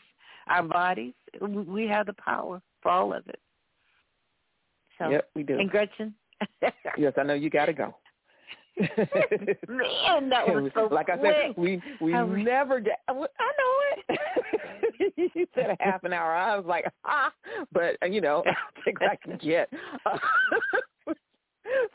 [0.48, 1.14] our bodies.
[1.40, 3.40] we- have the power for all of it.
[5.00, 5.58] So, Yep, we do.
[5.60, 6.14] and Gretchen.
[6.98, 7.96] Yes, I know you got to go.
[9.68, 11.34] Man, that was so like I quick.
[11.34, 13.00] said, we we I never get.
[13.08, 13.28] I know
[14.10, 14.20] it.
[15.16, 16.34] you said a half an hour.
[16.34, 17.32] I was like, ah,
[17.72, 18.44] but uh, you know,
[18.86, 19.70] take what I can get.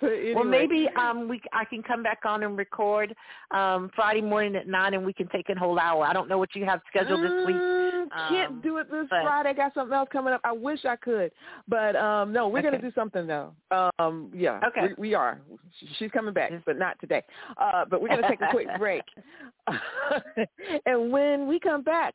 [0.01, 3.15] but anyway, Well, maybe um we I can come back on and record
[3.51, 6.05] um Friday morning at nine, and we can take a whole hour.
[6.05, 7.57] I don't know what you have scheduled this week.
[7.57, 9.51] Mm, Can't um, do it this but- Friday.
[9.51, 10.41] I got something else coming up.
[10.45, 11.33] I wish I could,
[11.69, 13.53] but um no, we're gonna do something though.
[13.99, 14.95] Um yeah, Okay.
[14.97, 15.41] we, we are.
[15.99, 17.23] She's coming back, but not today.
[17.59, 19.03] Uh, but we're gonna take a quick break,
[20.87, 22.15] and when we come back,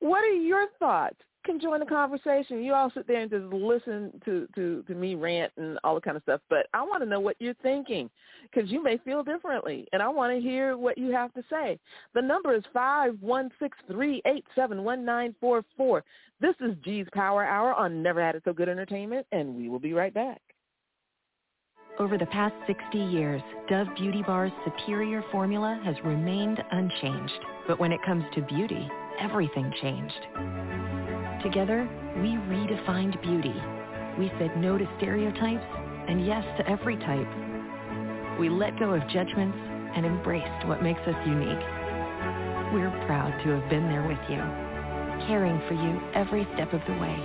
[0.00, 1.16] what are your thoughts?
[1.44, 2.64] Can join the conversation.
[2.64, 6.00] You all sit there and just listen to to to me rant and all the
[6.00, 6.40] kind of stuff.
[6.50, 8.10] But I want to know what you're thinking
[8.42, 11.78] because you may feel differently, and I want to hear what you have to say.
[12.14, 16.02] The number is five one six three eight seven one nine four four.
[16.40, 19.78] This is G's Power Hour on Never Had It So Good Entertainment, and we will
[19.78, 20.42] be right back.
[21.98, 27.40] Over the past 60 years, Dove Beauty Bar's superior formula has remained unchanged.
[27.66, 28.86] But when it comes to beauty,
[29.20, 30.26] everything changed.
[31.42, 33.54] Together, we redefined beauty.
[34.18, 35.66] We said no to stereotypes
[36.08, 37.28] and yes to every type.
[38.38, 39.58] We let go of judgments
[39.96, 41.64] and embraced what makes us unique.
[42.72, 44.42] We're proud to have been there with you,
[45.26, 47.16] caring for you every step of the way.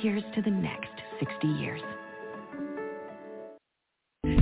[0.00, 1.82] Here's to the next 60 years.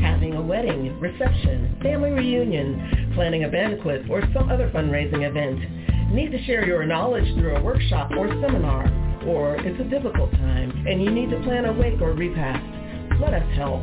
[0.00, 6.12] Having a wedding, reception, family reunion, planning a banquet, or some other fundraising event.
[6.12, 8.86] Need to share your knowledge through a workshop or seminar,
[9.26, 12.83] or it's a difficult time and you need to plan a wake or repast.
[13.20, 13.82] Let us help.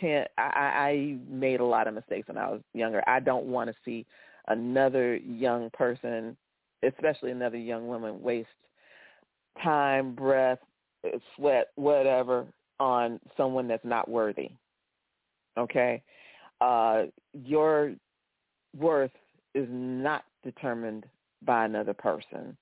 [0.00, 3.02] can't, I I made a lot of mistakes when I was younger.
[3.08, 4.06] I don't want to see
[4.48, 6.36] another young person,
[6.82, 8.48] especially another young woman, waste
[9.62, 10.58] time, breath,
[11.36, 12.46] sweat, whatever
[12.80, 14.50] on someone that's not worthy.
[15.56, 16.02] Okay?
[16.60, 17.94] Uh, your
[18.76, 19.12] worth
[19.54, 21.06] is not determined
[21.44, 22.56] by another person.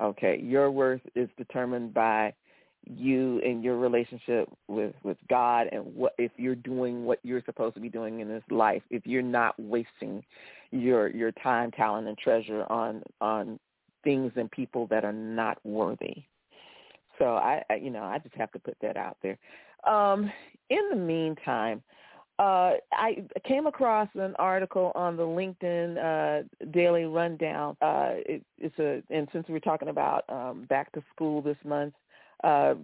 [0.00, 0.40] Okay?
[0.42, 2.34] Your worth is determined by
[2.88, 7.74] you and your relationship with with God and what if you're doing what you're supposed
[7.74, 10.24] to be doing in this life if you're not wasting
[10.70, 13.58] your your time talent and treasure on on
[14.04, 16.24] things and people that are not worthy
[17.18, 19.38] so I, I you know I just have to put that out there
[19.86, 20.30] um
[20.70, 21.82] in the meantime
[22.38, 28.78] uh I came across an article on the LinkedIn uh Daily Rundown uh it, it's
[28.78, 31.94] a and since we're talking about um back to school this month
[32.44, 32.74] uh,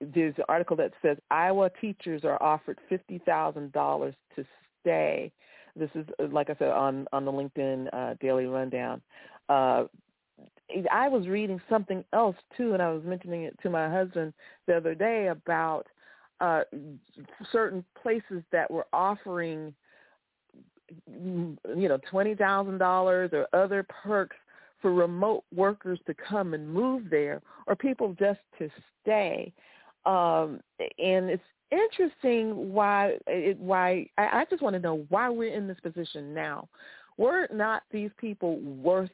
[0.00, 4.44] there's an article that says Iowa teachers are offered fifty thousand dollars to
[4.80, 5.32] stay.
[5.74, 9.00] This is, uh, like I said, on on the LinkedIn uh, Daily Rundown.
[10.90, 14.32] I was reading something else too, and I was mentioning it to my husband
[14.66, 15.86] the other day about
[16.40, 16.62] uh,
[17.52, 19.74] certain places that were offering,
[21.06, 24.36] you know, twenty thousand dollars or other perks
[24.82, 28.68] for remote workers to come and move there or people just to
[29.02, 29.52] stay.
[30.04, 30.60] Um,
[30.98, 35.66] and it's interesting why it, why I, I just want to know why we're in
[35.66, 36.68] this position now.
[37.16, 39.10] Were not these people worth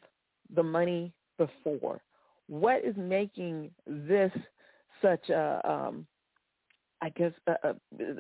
[0.55, 2.01] the money before?
[2.49, 4.33] What is making this
[5.01, 6.07] such a, um,
[7.01, 7.74] I guess, a,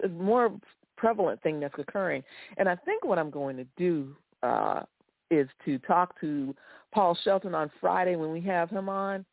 [0.04, 0.52] a, more
[0.96, 2.22] prevalent thing that's occurring?
[2.56, 4.82] And I think what I'm going to do uh,
[5.30, 6.54] is to talk to
[6.92, 9.24] Paul Shelton on Friday when we have him on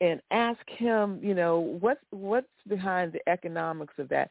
[0.00, 4.30] and ask him, you know, what's what's behind the economics of that.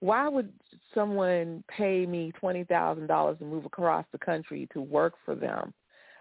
[0.00, 0.52] why would
[0.94, 5.72] someone pay me twenty thousand dollars to move across the country to work for them?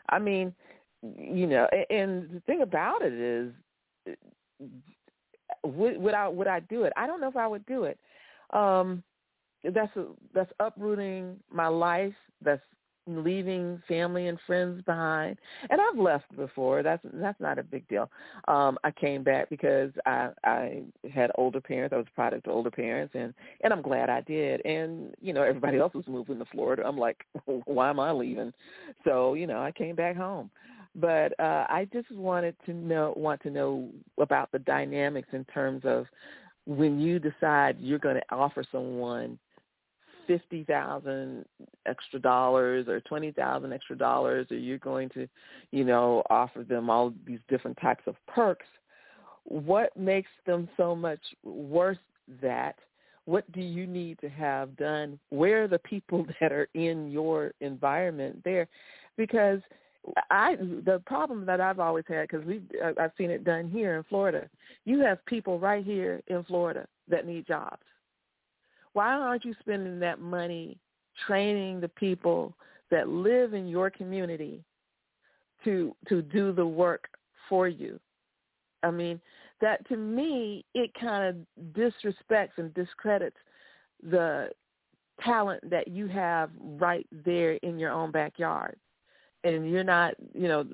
[0.10, 0.54] I mean,
[1.04, 3.54] you know, and the thing about it is,
[5.64, 6.94] would, would I would I do it?
[6.96, 8.00] I don't know if I would do it.
[8.52, 9.04] Um,
[9.64, 12.14] that's a, that's uprooting my life.
[12.42, 12.62] That's
[13.08, 15.38] leaving family and friends behind.
[15.70, 16.84] And I've left before.
[16.84, 18.10] That's that's not a big deal.
[18.48, 20.84] Um, I came back because I I
[21.14, 21.94] had older parents.
[21.94, 23.34] I was a product of older parents, and
[23.64, 24.66] and I'm glad I did.
[24.66, 26.84] And you know, everybody else was moving to Florida.
[26.86, 27.26] I'm like,
[27.66, 28.54] why am I leaving?
[29.04, 30.50] So you know, I came back home.
[30.96, 33.90] But uh, I just wanted to know want to know
[34.20, 36.06] about the dynamics in terms of
[36.66, 39.40] when you decide you're going to offer someone
[40.28, 41.46] fifty thousand
[41.86, 45.28] extra dollars or twenty thousand extra dollars or you're going to
[45.72, 48.68] you know offer them all these different types of perks
[49.44, 51.98] what makes them so much worth
[52.42, 52.76] that?
[53.26, 55.20] What do you need to have done?
[55.30, 58.68] Where are the people that are in your environment there?
[59.18, 59.60] Because
[60.30, 62.62] I the problem that I've always had because we
[63.00, 64.50] I've seen it done here in Florida.
[64.86, 67.84] You have people right here in Florida that need jobs
[68.94, 70.78] why aren't you spending that money
[71.28, 72.54] training the people
[72.90, 74.64] that live in your community
[75.64, 77.08] to to do the work
[77.48, 78.00] for you?
[78.84, 79.22] I mean,
[79.62, 83.38] that to me it kind of disrespects and discredits
[84.04, 84.50] the
[85.24, 88.76] talent that you have right there in your own backyard.
[89.44, 90.66] And you're not, you know,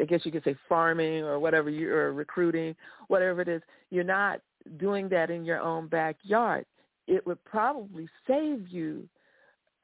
[0.00, 2.76] I guess you could say farming or whatever you're recruiting,
[3.08, 3.62] whatever it is.
[3.90, 4.40] You're not
[4.78, 6.66] doing that in your own backyard
[7.06, 9.08] it would probably save you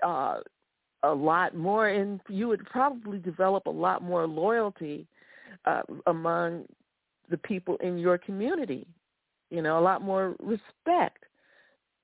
[0.06, 0.38] uh,
[1.02, 5.06] a lot more, and you would probably develop a lot more loyalty
[5.64, 6.64] uh, among
[7.30, 8.86] the people in your community.
[9.50, 11.24] You know, a lot more respect.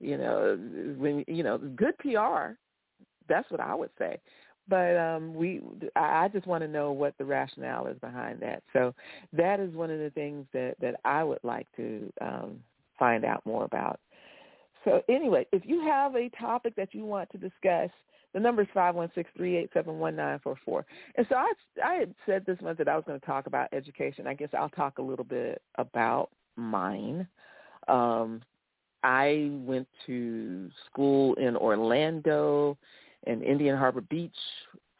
[0.00, 0.58] You know,
[0.98, 2.54] when you know good PR.
[3.28, 4.20] That's what I would say.
[4.68, 5.60] But um, we,
[5.94, 8.62] I just want to know what the rationale is behind that.
[8.72, 8.94] So
[9.32, 12.60] that is one of the things that that I would like to um,
[12.98, 14.00] find out more about.
[14.84, 17.90] So anyway, if you have a topic that you want to discuss,
[18.34, 20.84] the number is five one six three eight seven one nine four four.
[21.16, 21.52] And so I
[21.84, 24.26] I had said this month that I was going to talk about education.
[24.26, 27.26] I guess I'll talk a little bit about mine.
[27.88, 28.42] Um,
[29.02, 32.76] I went to school in Orlando
[33.26, 34.36] and Indian Harbor Beach,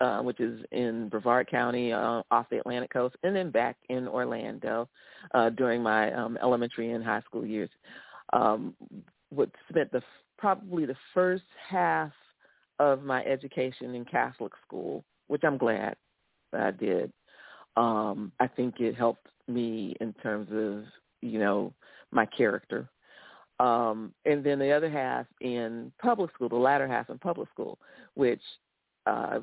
[0.01, 4.09] uh, which is in Brevard County uh, off the Atlantic coast, and then back in
[4.09, 4.89] Orlando
[5.35, 7.71] uh, during my um, elementary and high school years.
[8.33, 8.75] Um,
[9.33, 10.03] would spent the
[10.39, 12.13] probably the first half
[12.79, 15.97] of my education in Catholic school, which I'm glad
[16.53, 17.13] that I did.
[17.77, 20.85] Um, I think it helped me in terms of
[21.23, 21.73] you know
[22.11, 22.89] my character.
[23.59, 27.79] Um, and then the other half in public school, the latter half in public school,
[28.15, 28.43] which
[29.07, 29.39] uh,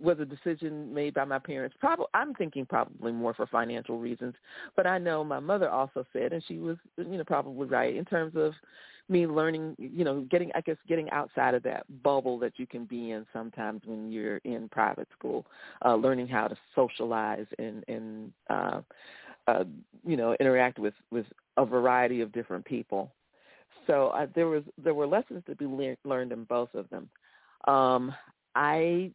[0.00, 1.76] was a decision made by my parents.
[1.80, 4.34] Probably, I'm thinking probably more for financial reasons,
[4.76, 8.04] but I know my mother also said, and she was, you know, probably right in
[8.04, 8.52] terms of
[9.08, 12.84] me learning, you know, getting, I guess, getting outside of that bubble that you can
[12.84, 15.46] be in sometimes when you're in private school,
[15.84, 18.80] uh, learning how to socialize and, and, uh,
[19.48, 19.64] uh,
[20.06, 21.26] you know, interact with, with
[21.56, 23.10] a variety of different people.
[23.86, 27.08] So uh, there was, there were lessons to be le- learned in both of them.
[27.66, 28.14] Um,
[28.54, 29.10] I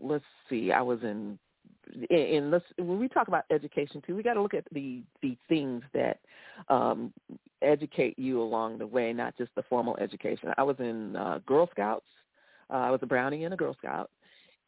[0.00, 1.38] let's see, I was in
[2.10, 5.36] and let's when we talk about education too, we got to look at the the
[5.48, 6.18] things that
[6.68, 7.12] um,
[7.60, 10.52] educate you along the way, not just the formal education.
[10.56, 12.06] I was in uh, Girl Scouts.
[12.70, 14.10] Uh, I was a Brownie and a Girl Scout.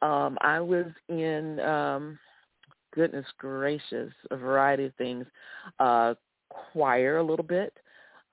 [0.02, 2.18] Um, I was in um,
[2.94, 5.24] goodness gracious, a variety of things.
[5.78, 6.14] Uh,
[6.72, 7.72] choir a little bit.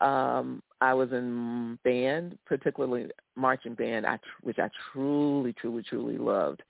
[0.01, 6.63] Um, I was in band, particularly marching band, I, which I truly, truly, truly loved.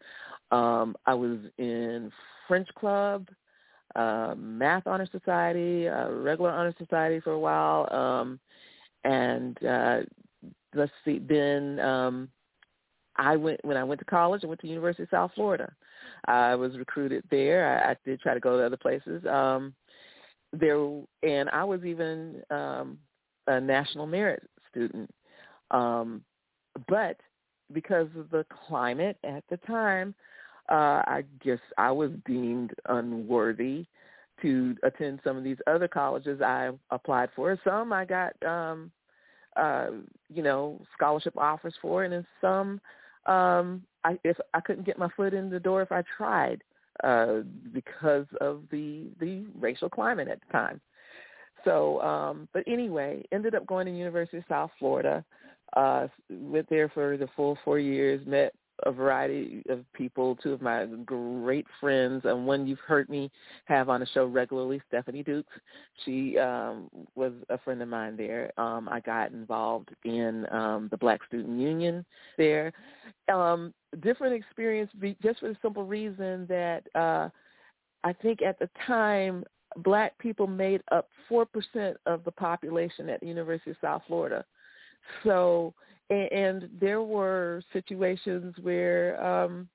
[0.51, 2.11] Um, I was in
[2.47, 3.29] French club,
[3.95, 8.39] uh, math honor society, uh, regular honor society for a while, um,
[9.05, 9.99] and uh,
[10.75, 11.19] let's see.
[11.19, 12.29] Then um,
[13.15, 14.41] I went when I went to college.
[14.43, 15.71] I went to University of South Florida.
[16.25, 17.79] I was recruited there.
[17.79, 19.25] I, I did try to go to other places.
[19.25, 19.73] Um,
[20.53, 20.77] there
[21.23, 22.97] and I was even um,
[23.47, 25.09] a national merit student.
[25.71, 26.23] Um,
[26.87, 27.17] but
[27.73, 30.13] because of the climate at the time,
[30.69, 33.85] uh, I guess I was deemed unworthy
[34.41, 37.57] to attend some of these other colleges I applied for.
[37.63, 38.91] Some I got, um,
[39.55, 39.87] uh,
[40.29, 42.81] you know, scholarship offers for, and in some,
[43.25, 46.63] um, I if I couldn't get my foot in the door if I tried
[47.03, 50.81] uh, because of the the racial climate at the time.
[51.65, 55.23] So, um, but anyway, ended up going to University of South Florida.
[55.75, 58.25] Uh, went there for the full four years.
[58.25, 58.53] Met
[58.85, 60.35] a variety of people.
[60.41, 63.31] Two of my great friends, and one you've heard me
[63.65, 65.53] have on the show regularly, Stephanie Dukes.
[66.03, 68.51] She um, was a friend of mine there.
[68.57, 72.05] Um, I got involved in um, the Black Student Union
[72.37, 72.73] there.
[73.31, 74.91] Um, different experience,
[75.21, 77.29] just for the simple reason that uh,
[78.03, 79.43] I think at the time
[79.77, 81.45] black people made up 4%
[82.05, 84.45] of the population at the University of South Florida.
[85.23, 85.73] So,
[86.09, 89.69] and, and there were situations where um,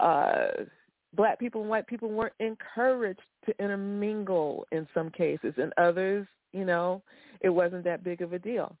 [0.00, 0.48] uh,
[1.14, 5.54] black people and white people weren't encouraged to intermingle in some cases.
[5.56, 7.02] In others, you know,
[7.40, 8.76] it wasn't that big of a deal.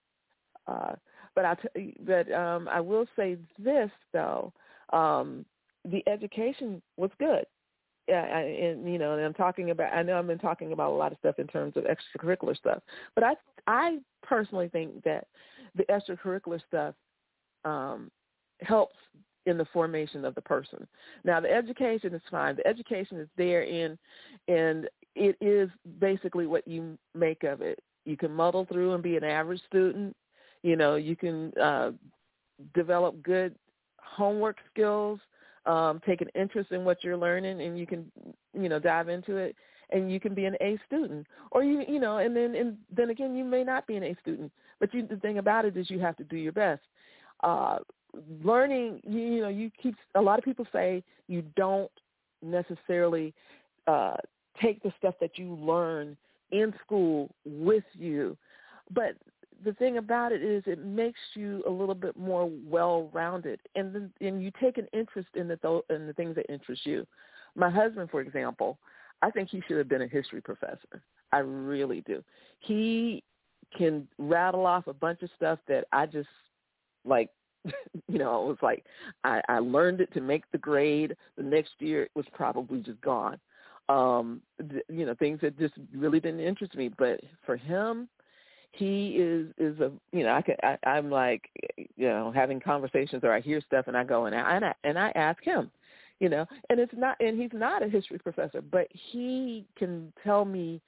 [0.66, 0.92] Uh,
[1.34, 4.52] but I, t- but um, I will say this though,
[4.92, 5.44] um,
[5.84, 7.44] the education was good
[8.08, 9.92] yeah, I, and you know, and I'm talking about.
[9.92, 12.82] I know I've been talking about a lot of stuff in terms of extracurricular stuff,
[13.14, 13.34] but I
[13.66, 15.26] I personally think that
[15.76, 16.94] the extracurricular stuff
[17.64, 18.10] um,
[18.60, 18.96] helps
[19.46, 20.86] in the formation of the person.
[21.24, 22.56] Now, the education is fine.
[22.56, 23.98] The education is there, in,
[24.48, 27.80] and it is basically what you make of it.
[28.04, 30.16] You can muddle through and be an average student.
[30.62, 31.92] You know, you can uh,
[32.74, 33.54] develop good
[34.00, 35.18] homework skills
[35.66, 38.10] um, take an interest in what you're learning and you can,
[38.58, 39.54] you know, dive into it
[39.92, 41.26] and you can be an A student.
[41.50, 44.16] Or you, you know, and then and then again, you may not be an A
[44.20, 44.50] student.
[44.80, 46.82] But you, the thing about it is you have to do your best.
[47.42, 47.78] Uh,
[48.42, 49.94] learning, you, you know, you keep.
[50.14, 51.90] A lot of people say you don't
[52.42, 53.32] necessarily
[53.86, 54.16] uh,
[54.60, 56.16] take the stuff that you learn
[56.50, 58.36] in school with you,
[58.90, 59.14] but
[59.64, 64.12] the thing about it is it makes you a little bit more well-rounded, and then,
[64.20, 67.06] and you take an interest in the in the things that interest you.
[67.54, 68.78] My husband, for example,
[69.20, 71.02] I think he should have been a history professor.
[71.32, 72.22] I really do.
[72.60, 73.22] He
[73.76, 76.28] can rattle off a bunch of stuff that I just
[77.04, 77.30] like
[78.08, 78.84] you know, it was like
[79.24, 81.16] I, I learned it to make the grade.
[81.36, 83.38] The next year it was probably just gone.
[83.88, 84.40] Um,
[84.70, 86.88] th- you know, things that just really didn't interest me.
[86.88, 88.08] But for him,
[88.72, 91.48] he is is a you know I can I, I'm like
[91.96, 94.74] you know having conversations or I hear stuff and I go and I and I,
[94.84, 95.70] and I ask him,
[96.20, 100.44] you know, and it's not and he's not a history professor, but he can tell
[100.44, 100.80] me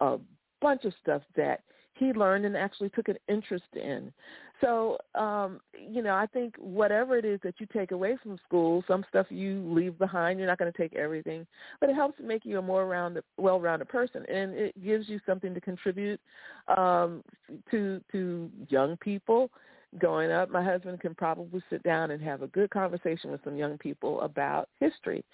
[0.00, 0.18] a
[0.60, 1.62] bunch of stuff that
[2.02, 4.12] he learned and actually took an interest in.
[4.60, 8.84] So, um, you know, I think whatever it is that you take away from school,
[8.86, 10.38] some stuff you leave behind.
[10.38, 11.46] You're not going to take everything,
[11.80, 15.52] but it helps make you a more rounded, well-rounded person, and it gives you something
[15.52, 16.20] to contribute
[16.68, 17.24] um,
[17.70, 19.50] to to young people
[19.98, 20.50] going up.
[20.50, 24.20] My husband can probably sit down and have a good conversation with some young people
[24.22, 25.24] about history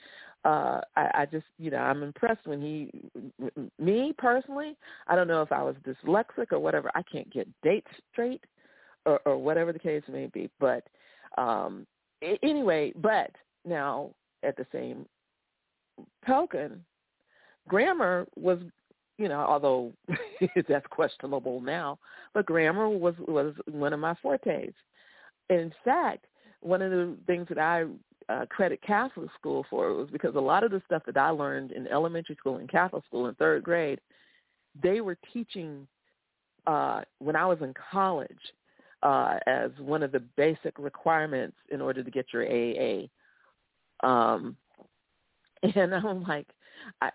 [0.44, 2.90] uh I, I just you know i'm impressed when he
[3.78, 4.76] me personally
[5.08, 8.44] i don't know if i was dyslexic or whatever i can't get dates straight
[9.04, 10.84] or, or whatever the case may be but
[11.36, 11.86] um
[12.42, 13.30] anyway but
[13.64, 14.10] now
[14.42, 15.06] at the same
[16.26, 16.84] token
[17.66, 18.58] grammar was
[19.18, 19.92] you know although
[20.68, 21.98] that's questionable now
[22.32, 24.72] but grammar was was one of my fortes.
[25.50, 26.26] In fact
[26.60, 27.84] one of the things that i
[28.28, 31.30] uh, credit Catholic school for it was because a lot of the stuff that I
[31.30, 34.00] learned in elementary school and Catholic school in third grade,
[34.82, 35.86] they were teaching
[36.66, 38.28] uh, when I was in college
[39.02, 43.06] uh, as one of the basic requirements in order to get your AA.
[44.06, 44.56] Um,
[45.74, 46.46] and I'm like,
[47.00, 47.10] I,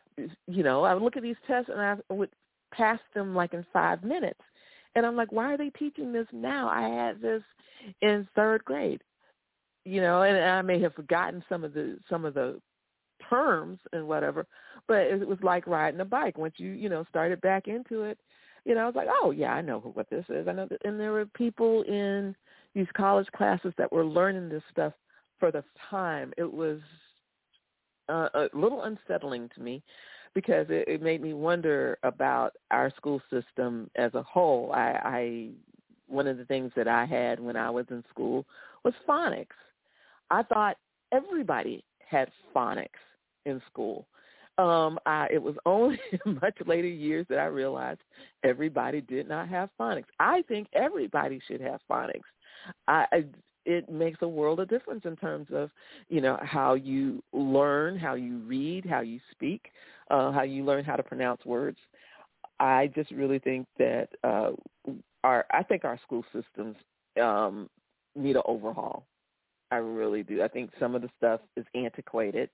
[0.47, 2.29] you know, I would look at these tests and I would
[2.73, 4.41] pass them like in five minutes.
[4.95, 6.69] And I'm like, why are they teaching this now?
[6.69, 7.41] I had this
[8.01, 9.01] in third grade
[9.85, 12.59] you know, and I may have forgotten some of the some of the
[13.29, 14.45] terms and whatever,
[14.87, 16.37] but it was like riding a bike.
[16.37, 18.17] Once you you know started back into it,
[18.65, 20.47] you know, I was like, oh yeah, I know what this is.
[20.47, 22.35] I know, that, and there were people in
[22.73, 24.93] these college classes that were learning this stuff
[25.39, 26.33] for the time.
[26.37, 26.79] It was
[28.09, 29.83] uh, a little unsettling to me
[30.33, 34.71] because it, it made me wonder about our school system as a whole.
[34.73, 35.49] I, I
[36.07, 38.45] one of the things that I had when I was in school
[38.83, 39.47] was phonics
[40.29, 40.77] I thought
[41.11, 42.87] everybody had phonics
[43.45, 44.07] in school.
[44.57, 48.01] Um, I, it was only in much later years that I realized
[48.43, 50.05] everybody did not have phonics.
[50.19, 52.21] I think everybody should have phonics.
[52.87, 53.25] I, I
[53.65, 55.69] it makes a world of difference in terms of
[56.09, 59.71] you know how you learn, how you read, how you speak,
[60.11, 61.77] uh, how you learn how to pronounce words.
[62.59, 64.51] I just really think that uh,
[65.23, 66.75] our I think our school systems
[67.21, 67.69] um,
[68.15, 69.05] need an overhaul.
[69.73, 70.43] I really do.
[70.43, 72.49] I think some of the stuff is antiquated.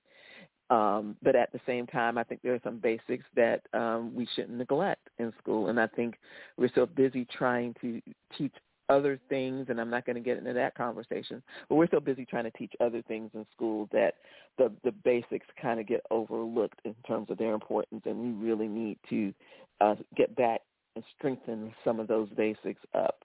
[0.70, 4.28] Um, but at the same time, I think there are some basics that um, we
[4.36, 5.70] shouldn't neglect in school.
[5.70, 6.16] And I think
[6.58, 8.00] we're so busy trying to
[8.38, 8.54] teach
[8.88, 12.26] other things, and I'm not going to get into that conversation, but we're so busy
[12.26, 14.16] trying to teach other things in school that
[14.58, 18.68] the, the basics kind of get overlooked in terms of their importance, and we really
[18.68, 19.34] need to
[19.80, 20.62] uh, get back
[20.96, 23.24] and strengthen some of those basics up.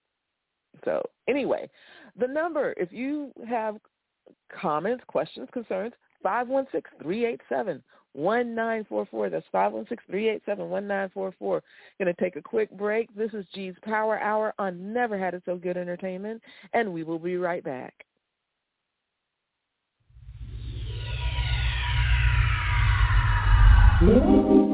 [0.85, 1.69] So anyway,
[2.19, 3.77] the number, if you have
[4.61, 5.93] comments, questions, concerns,
[6.25, 7.81] 516-387-1944.
[9.31, 11.41] That's 516-387-1944.
[11.41, 11.63] Going
[12.01, 13.15] to take a quick break.
[13.15, 17.19] This is G's Power Hour on Never Had It So Good Entertainment, and we will
[17.19, 17.95] be right back.
[24.01, 24.74] Mm-hmm.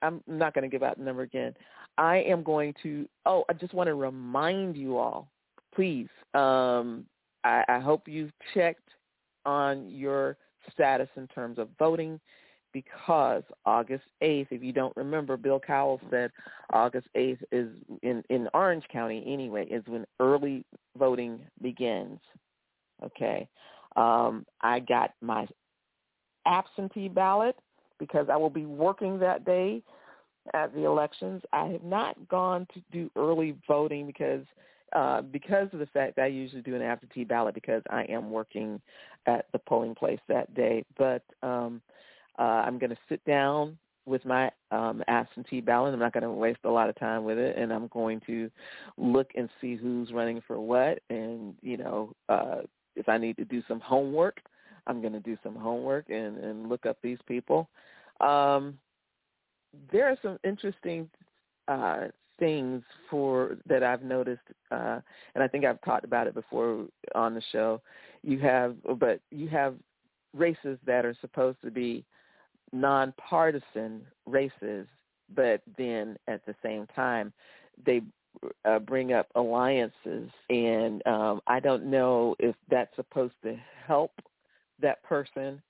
[0.03, 1.55] I'm not going to give out the number again.
[1.97, 3.09] I am going to.
[3.25, 5.29] Oh, I just want to remind you all,
[5.75, 6.09] please.
[6.35, 7.07] Um,
[7.45, 8.89] I, I hope you've checked
[9.47, 10.37] on your
[10.73, 12.21] status in terms of voting
[12.75, 16.31] because August 8th, if you don't remember, Bill Cowles said
[16.73, 17.69] August 8th is
[18.03, 20.67] in, in Orange County anyway, is when early
[20.99, 22.19] voting begins.
[23.03, 23.49] Okay.
[23.97, 25.47] Um, I got my
[26.47, 27.57] absentee ballot
[27.99, 29.81] because I will be working that day
[30.53, 31.43] at the elections.
[31.53, 34.45] I have not gone to do early voting because
[34.95, 38.31] uh, because of the fact that I usually do an absentee ballot because I am
[38.31, 38.81] working
[39.27, 40.85] at the polling place that day.
[40.97, 41.83] But um,
[42.39, 45.95] uh, I'm going to sit down with my um, absentee ballot.
[45.95, 48.51] I'm not going to waste a lot of time with it, and I'm going to
[48.99, 51.01] look and see who's running for what.
[51.11, 52.63] And you know, uh,
[52.97, 54.41] if I need to do some homework,
[54.87, 57.69] I'm going to do some homework and, and look up these people.
[58.21, 58.79] Um,
[59.91, 61.09] there are some interesting
[61.69, 62.09] uh,
[62.39, 65.01] things for that I've noticed, uh,
[65.35, 67.81] and I think I've talked about it before on the show.
[68.23, 69.77] You have, but you have
[70.35, 72.05] races that are supposed to be
[72.75, 74.87] nonpartisan races,
[75.35, 77.33] but then at the same time,
[77.87, 78.03] they
[78.65, 83.57] uh, bring up alliances, and um, I don't know if that's supposed to
[83.87, 84.13] help
[84.81, 85.63] that person.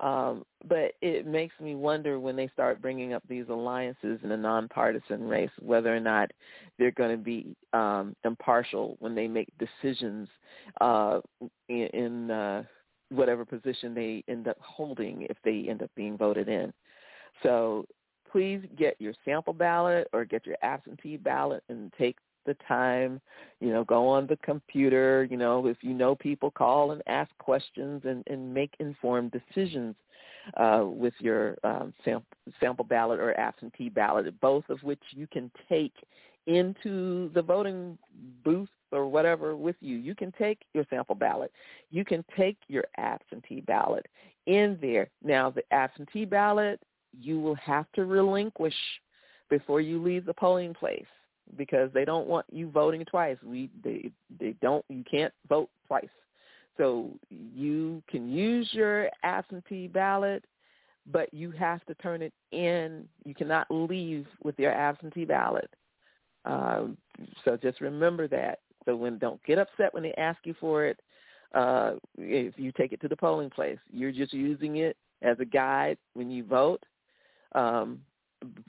[0.00, 4.36] Um, but it makes me wonder when they start bringing up these alliances in a
[4.36, 6.28] nonpartisan race, whether or not
[6.76, 10.28] they're going to be um, impartial when they make decisions
[10.80, 11.20] uh,
[11.68, 12.64] in, in uh,
[13.12, 16.72] whatever position they end up holding if they end up being voted in.
[17.42, 17.86] So
[18.30, 23.20] please get your sample ballot or get your absentee ballot and take the time,
[23.60, 27.30] you know, go on the computer, you know, if you know people, call and ask
[27.38, 29.94] questions and, and make informed decisions
[30.56, 32.26] uh, with your um, sample,
[32.58, 35.94] sample ballot or absentee ballot, both of which you can take
[36.46, 37.96] into the voting
[38.44, 39.96] booth or whatever with you.
[39.96, 41.50] You can take your sample ballot.
[41.90, 44.06] You can take your absentee ballot
[44.46, 45.08] in there.
[45.22, 46.80] Now, the absentee ballot
[47.20, 48.74] you will have to relinquish
[49.50, 51.04] before you leave the polling place
[51.56, 53.36] because they don't want you voting twice.
[53.44, 56.08] We they they don't you can't vote twice.
[56.78, 60.44] So you can use your absentee ballot,
[61.10, 63.06] but you have to turn it in.
[63.24, 65.68] You cannot leave with your absentee ballot.
[66.44, 66.86] Uh,
[67.44, 71.00] so just remember that So when don't get upset when they ask you for it.
[71.54, 75.44] Uh, if you take it to the polling place, you're just using it as a
[75.44, 76.82] guide when you vote.
[77.54, 78.00] Um,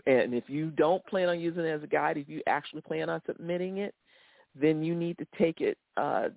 [0.06, 3.10] and if you don't plan on using it as a guide, if you actually plan
[3.10, 3.96] on submitting it,
[4.60, 6.30] then you need to take it uh,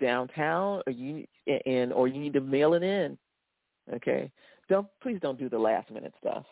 [0.00, 1.24] downtown, or you
[1.66, 3.16] and or you need to mail it in.
[3.92, 4.32] Okay,
[4.68, 6.46] don't please don't do the last minute stuff.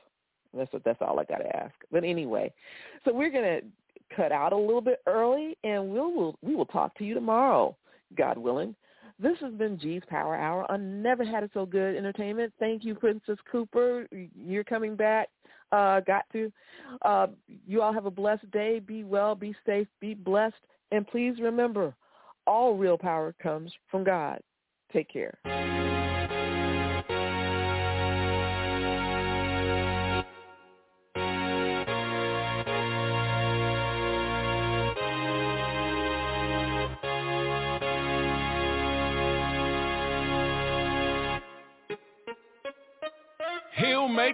[0.55, 1.75] That's what that's all I got to ask.
[1.91, 2.53] But anyway,
[3.05, 3.61] so we're gonna
[4.15, 7.77] cut out a little bit early, and we'll, we'll we will talk to you tomorrow,
[8.17, 8.75] God willing.
[9.21, 12.53] This has been G's Power Hour I Never Had It So Good Entertainment.
[12.61, 14.07] Thank you, Princess Cooper.
[14.37, 15.29] You're coming back.
[15.73, 16.53] Uh, got to.
[17.03, 17.27] Uh,
[17.67, 18.79] you all have a blessed day.
[18.79, 20.55] Be well, be safe, be blessed.
[20.93, 21.95] And please remember,
[22.47, 24.41] all real power comes from God.
[24.93, 25.39] Take care.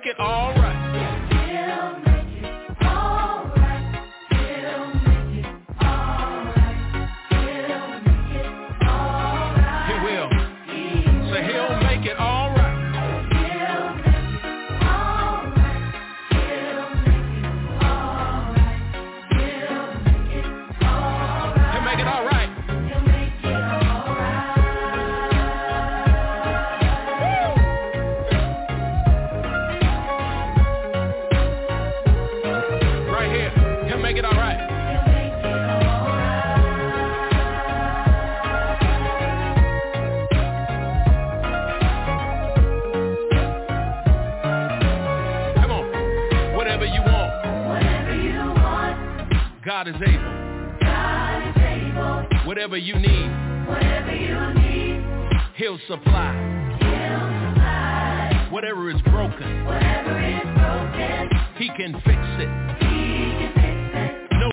[0.04, 0.43] It all